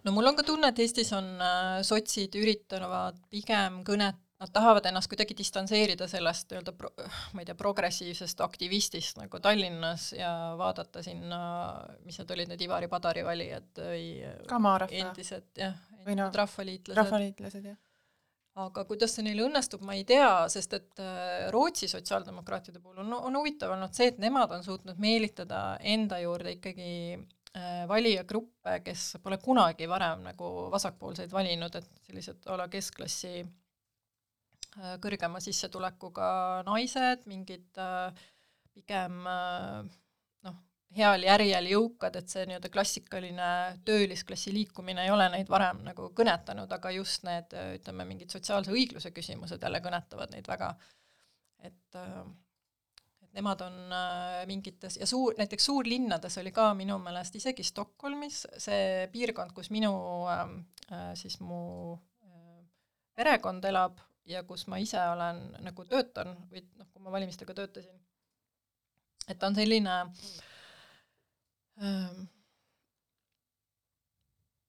[0.05, 4.85] no mul on ka tunne, et Eestis on äh, sotsid üritavad pigem kõnet nad tahavad
[4.89, 6.91] ennast kuidagi distantseerida sellest nii-öelda pro-,
[7.35, 11.41] ma ei tea, progressiivsest aktivistist nagu Tallinnas ja vaadata sinna,
[12.07, 14.07] mis need olid, need Ivari Padari valijad või
[14.89, 16.99] endised jah, endised no, rahvaliitlased.
[16.99, 17.77] rahvaliitlased, jah.
[18.65, 23.13] aga kuidas see neil õnnestub, ma ei tea, sest et äh, Rootsi sotsiaaldemokraatide puhul on,
[23.19, 25.61] on huvitav olnud see, et nemad on suutnud meelitada
[25.93, 32.59] enda juurde ikkagi äh, valijagruppe, kes pole kunagi varem nagu vasakpoolseid valinud, et sellised a
[32.59, 33.41] la keskklassi
[34.79, 36.25] Äh, kõrgema sissetulekuga
[36.63, 37.65] naised, mingid
[38.71, 39.97] pigem äh, noh,
[40.97, 43.49] heal järjel jõukad, et see nii-öelda klassikaline
[43.87, 49.13] töölisklassi liikumine ei ole neid varem nagu kõnetanud, aga just need ütleme, mingid sotsiaalse õigluse
[49.15, 50.73] küsimused jälle kõnetavad neid väga.
[51.61, 51.95] et,
[53.21, 53.75] et nemad on
[54.49, 59.93] mingites ja suur, näiteks suurlinnades oli ka minu meelest isegi Stockholmis see piirkond, kus minu
[61.15, 61.95] siis mu
[63.15, 67.97] perekond elab, ja kus ma ise olen nagu töötan või noh, kui ma valimistega töötasin,
[69.29, 70.13] et on selline ähm,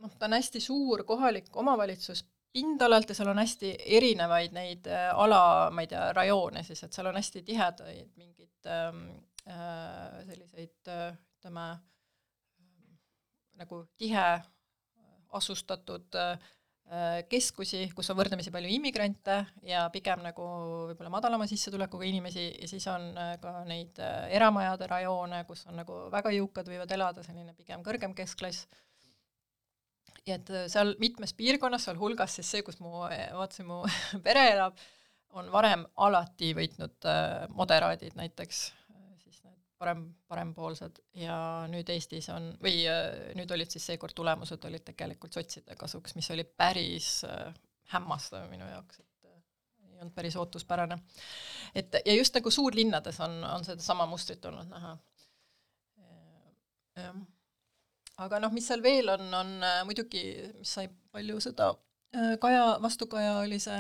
[0.03, 5.11] noh, ta on hästi suur kohalik omavalitsus pindalalt ja seal on hästi erinevaid neid äh,
[5.15, 9.05] ala, ma ei tea, rajoone siis, et seal on hästi tihedaid mingeid ähm,
[9.49, 11.79] äh, selliseid äh, ütleme äh,
[13.63, 14.27] nagu tihe
[15.33, 16.62] asustatud äh, Äh,
[17.31, 20.45] keskusi, kus on võrdlemisi palju immigrante ja pigem nagu
[20.91, 25.81] võib-olla madalama sissetulekuga inimesi ja siis on äh, ka neid äh, eramajade rajoone, kus on
[25.81, 28.67] nagu väga jõukad võivad elada, selline pigem kõrgem keskklass.
[30.29, 33.81] ja et seal mitmes piirkonnas, sealhulgas siis see, kus mu, vaatasin, mu
[34.27, 34.77] pere elab,
[35.33, 37.09] on varem alati võitnud
[37.57, 38.67] moderaadid näiteks
[39.83, 41.37] parem, parempoolsed ja
[41.71, 46.31] nüüd Eestis on, või äh, nüüd olid siis seekord tulemused olid tegelikult sotside kasuks, mis
[46.35, 47.51] oli päris äh,
[47.95, 49.41] hämmastav minu jaoks, et äh,
[49.89, 51.01] ei olnud päris ootuspärane.
[51.75, 54.97] et ja just nagu suurlinnades on, on sedasama mustrit olnud näha.
[57.03, 57.21] jah.
[58.23, 59.55] aga noh, mis seal veel on, on
[59.89, 60.27] muidugi,
[60.59, 61.75] mis sai palju seda
[62.13, 63.79] Kaja, vastukaja oli see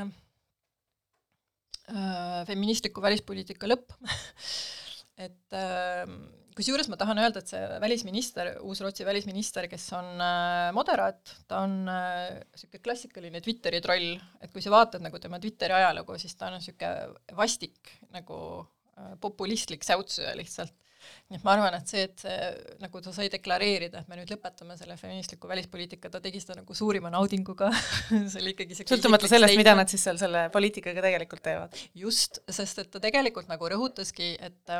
[2.48, 3.92] feministliku välispoliitika lõpp
[5.22, 6.22] et ähm,
[6.56, 11.62] kusjuures ma tahan öelda, et see välisminister, uus Rootsi välisminister, kes on äh, moderaat, ta
[11.66, 14.12] on niisugune äh, klassikaline Twitteri troll,
[14.42, 19.14] et kui sa vaatad nagu tema Twitteri ajalugu, siis ta on niisugune vastik nagu äh,
[19.22, 20.74] populistlik säutsuja lihtsalt.
[21.02, 22.34] nii et ma arvan, et see, et see,
[22.78, 26.76] nagu ta sai deklareerida, et me nüüd lõpetame selle feministliku välispoliitika, ta tegi seda nagu
[26.78, 27.72] suurima naudinguga
[28.30, 31.80] see oli ikkagi see sõltumata sellest, mida nad siis seal selle poliitikaga tegelikult teevad.
[32.04, 34.76] just, sest et ta tegelikult nagu rõhutaski, et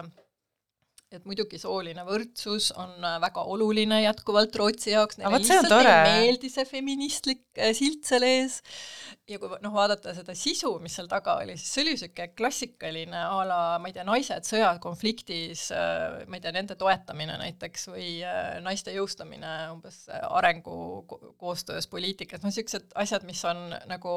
[1.16, 6.50] et muidugi sooline võrdsus on äh, väga oluline jätkuvalt Rootsi jaoks, neile lihtsalt ei meeldi
[6.52, 8.60] see feministlik äh, silt seal ees.
[9.30, 13.24] Ja kui noh, vaadata seda sisu, mis seal taga oli, siis see oli niisugune klassikaline
[13.24, 18.08] a la, ma ei tea, naised sõjakonfliktis, äh, ma ei tea, nende toetamine näiteks või
[18.64, 24.16] naiste jõustamine umbes arengukoostöös poliitikas, noh niisugused asjad, mis on nagu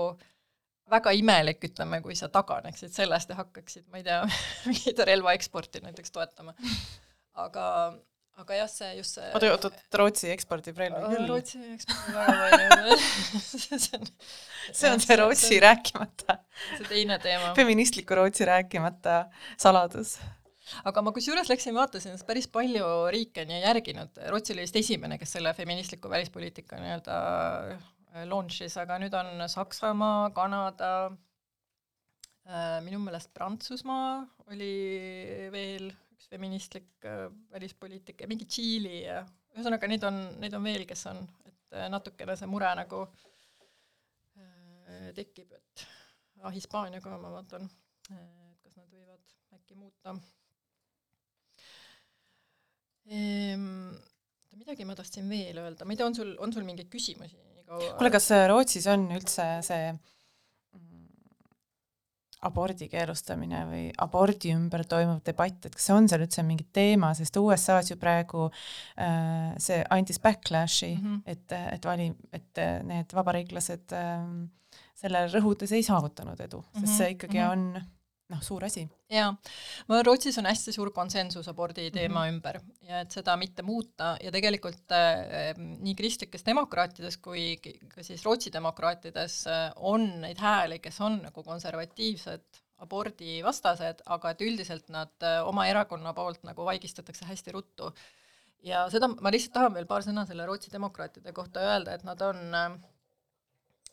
[0.91, 4.19] väga imelik, ütleme, kui sa taganeksid sellest ja hakkaksid, ma ei tea,
[4.69, 6.53] mingit relvaeksporti näiteks toetama.
[7.45, 7.65] aga,
[8.41, 9.71] aga jah, see just see oota, oota,
[10.01, 11.27] Rootsi ekspordib relvi küll?
[11.31, 12.99] Rootsi ekspordib väga palju
[13.81, 14.07] see on
[14.69, 16.39] see on see Rootsi see, rääkimata.
[16.77, 17.53] see teine teema.
[17.57, 19.25] feministliku Rootsi rääkimata
[19.57, 20.15] saladus
[20.86, 24.79] aga ma kusjuures läksin vaatasin, sest päris palju riike on ju järginud, Rootsi oli vist
[24.79, 27.19] esimene, kes selle feministliku välispoliitika nii-öelda
[28.24, 30.91] launch'is, aga nüüd on Saksamaa, Kanada,
[32.47, 34.22] äh, minu meelest Prantsusmaa
[34.53, 34.72] oli
[35.53, 39.22] veel üks feministlik äh, välispoliitik ja mingi Tšiili ja
[39.55, 43.05] ühesõnaga neid on, neid on veel, kes on, et äh, natukene see mure nagu
[45.16, 45.82] tekib, et
[46.43, 47.66] ah, Hispaania ka ma vaatan,
[48.13, 50.13] et kas nad võivad äkki muuta
[53.09, 53.95] ehm,.
[54.55, 57.93] midagi ma tahtsin veel öelda, ma ei tea, on sul, on sul mingeid küsimusi kaua
[57.97, 61.05] kuule, kas äh, Rootsis on üldse see mm,
[62.49, 67.13] abordi keelustamine või abordi ümber toimuv debatt, et kas see on seal üldse mingi teema,
[67.18, 71.24] sest USA-s ju praegu äh, see andis backlash'i mm, -hmm.
[71.26, 74.30] et, et vali, et äh, need vabariiklased äh,
[74.95, 77.51] sellele rõhudes ei saavutanud edu, sest mhm, see ikkagi mm -hmm.
[77.51, 77.94] on
[78.34, 78.86] noh, suur asi.
[79.11, 79.30] jaa,
[79.89, 82.34] ma Rootsis on hästi suur konsensus abordi teema mm -hmm.
[82.34, 82.59] ümber
[82.89, 88.53] ja et seda mitte muuta ja tegelikult äh, nii kristlikes demokraatides kui ka siis Rootsi
[88.53, 95.39] demokraatides äh, on neid hääli, kes on nagu konservatiivsed abordivastased, aga et üldiselt nad äh,
[95.47, 97.93] oma erakonna poolt nagu vaigistatakse hästi ruttu.
[98.65, 102.21] ja seda, ma lihtsalt tahan veel paar sõna selle Rootsi demokraatide kohta öelda, et nad
[102.26, 102.78] on äh,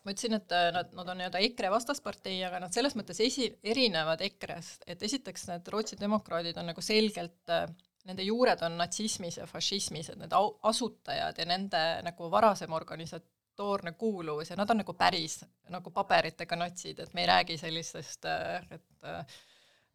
[0.02, 3.52] ma ütlesin, et äh, nad, nad on nii-öelda EKRE vastaspartei, aga nad selles mõttes esi-,
[3.62, 7.68] erinevad EKRE-st, et esiteks need Rootsi demokraadid on nagu selgelt, äh,
[8.08, 13.94] nende juured on natsismis ja fašismis, et need au-, asutajad ja nende nagu varasem organisatoorne
[13.98, 15.40] kuuluvus ja nad on nagu päris
[15.70, 19.32] nagu paberitega natsid, et me ei räägi sellisest, äh, et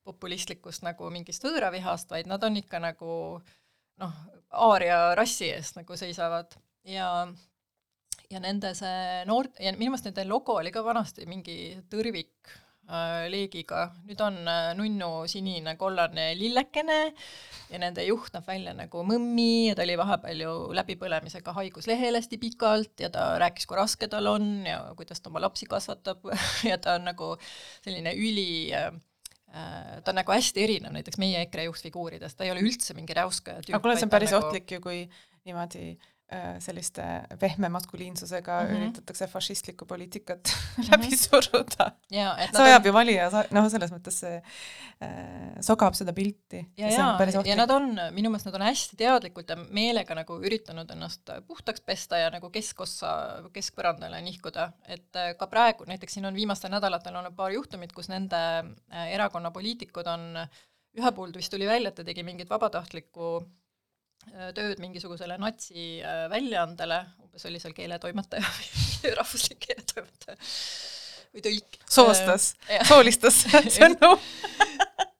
[0.08, 3.12] populistlikust nagu mingist võõravihast, vaid nad on ikka nagu
[4.00, 4.20] noh,
[4.56, 6.56] aaria rassi eest nagu seisavad.
[6.88, 7.28] Ja
[8.32, 12.50] ja nende see noor, ja minu meelest nende logo oli ka vanasti mingi tõrvik
[12.90, 16.98] äh, leegiga, nüüd on äh, nunnu sinine kollane lillekene
[17.72, 22.40] ja nende juht näeb välja nagu mõmmi ja ta oli vahepeal ju läbipõlemisega haiguslehel hästi
[22.42, 26.28] pikalt ja ta rääkis, kui raske tal on ja kuidas ta oma lapsi kasvatab
[26.70, 27.32] ja ta on nagu
[27.80, 28.92] selline üli äh,
[29.56, 33.16] äh, ta on nagu hästi erinev näiteks meie EKRE juhtfiguuridest, ta ei ole üldse mingi
[33.16, 33.78] räuskaja tüüp.
[33.78, 34.52] aga kuule, see on päris nagu...
[34.52, 35.02] ohtlik ju, kui
[35.48, 35.96] niimoodi
[36.60, 37.04] selliste
[37.40, 38.78] pehme maskuliinsusega mm -hmm.
[38.78, 40.92] üritatakse fašistlikku poliitikat mm -hmm.
[40.92, 41.92] läbi suruda.
[42.52, 42.88] see ajab on...
[42.88, 46.66] ju valija, noh, selles mõttes see äh, sogab seda pilti.
[46.78, 50.40] ja, ja, ja, ja nad on, minu meelest nad on hästi teadlikult ja meelega nagu
[50.40, 53.14] üritanud ennast puhtaks pesta ja nagu keskossa,
[53.54, 58.10] keskpõrandale nihkuda, et äh, ka praegu, näiteks siin on viimastel nädalatel olnud paar juhtumit, kus
[58.10, 60.48] nende äh, erakonna poliitikud on,
[60.98, 63.67] ühe puhul vist tuli välja, et ta tegi mingit vabatahtlikku Äh,
[64.56, 68.44] tööd mingisugusele natsi äh, väljaandele, umbes oli seal keeletoimetaja
[69.04, 70.38] või rahvuslik keeletoimetaja
[71.34, 71.80] või tõlk.
[71.90, 73.44] soostas äh,, soolistas
[73.78, 74.14] sõnu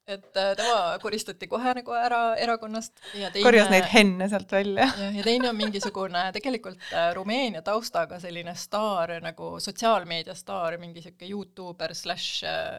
[0.08, 4.88] et äh, tema koristati kohe nagu ära erakonnast ja teine korjas neid henne sealt välja.
[5.02, 11.96] ja, teine on mingisugune tegelikult Rumeenia taustaga selline staar nagu sotsiaalmeedia staar, mingi sihuke Youtuber
[11.96, 12.32] slaš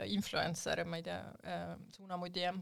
[0.09, 1.21] influencer, ma ei tea
[1.99, 2.57] suunamudija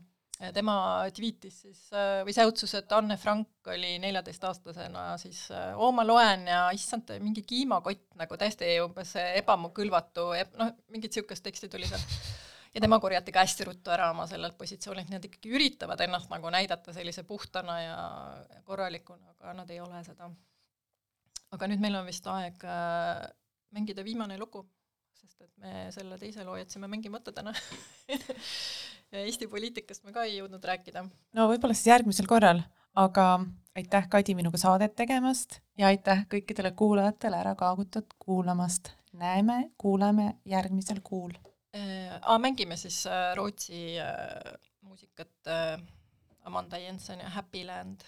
[0.55, 0.77] tema
[1.17, 6.67] tweetis siis äh, või säutsus, et Anne Frank oli neljateistaastasena siis oo, ma loen ja
[6.77, 10.29] issand, mingi kiimakott nagu täiesti umbes ebakõlvatu,
[10.61, 12.05] noh, mingit niisugust teksti tuli seal.
[12.77, 16.53] ja tema korjati ka hästi ruttu ära oma sellelt positsioonilt, nad ikkagi üritavad ennast nagu
[16.53, 17.99] näidata sellise puhtana ja
[18.69, 20.29] korralikuna, aga nad ei ole seda.
[21.57, 23.25] aga nüüd meil on vist aeg äh,
[23.73, 24.67] mängida viimane lugu,
[25.27, 27.55] sest et me selle teise loo jätsime mängimata täna
[29.13, 31.05] Eesti poliitikast me ka ei jõudnud rääkida.
[31.37, 32.63] no võib-olla siis järgmisel korral,
[32.99, 33.27] aga
[33.79, 38.93] aitäh, Kadi, minuga saadet tegemast ja aitäh kõikidele kuulajatele ära kaagutud kuulamast.
[39.13, 41.33] näeme, kuuleme järgmisel kuul
[41.75, 42.39] äh,.
[42.39, 45.81] mängime siis äh, Rootsi äh, muusikat äh,
[46.45, 48.07] Amanda Jensen ja Happy Land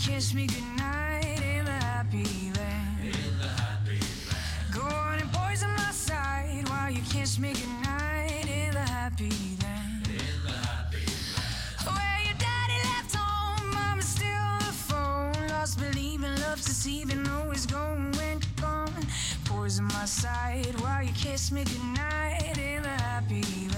[0.00, 1.40] kiss me goodnight.
[1.42, 2.24] In the happy
[2.56, 3.00] land.
[3.04, 4.72] In the happy land.
[4.72, 8.46] Go on and poison my side while you kiss me goodnight.
[8.48, 9.30] In the happy
[9.62, 10.06] land.
[11.84, 15.48] Where your daddy left home, mama's still on the phone.
[15.48, 19.06] Lost believing, love's deceiving, always going when gone.
[19.44, 23.69] Poison my side while you kiss me goodnight in the happy.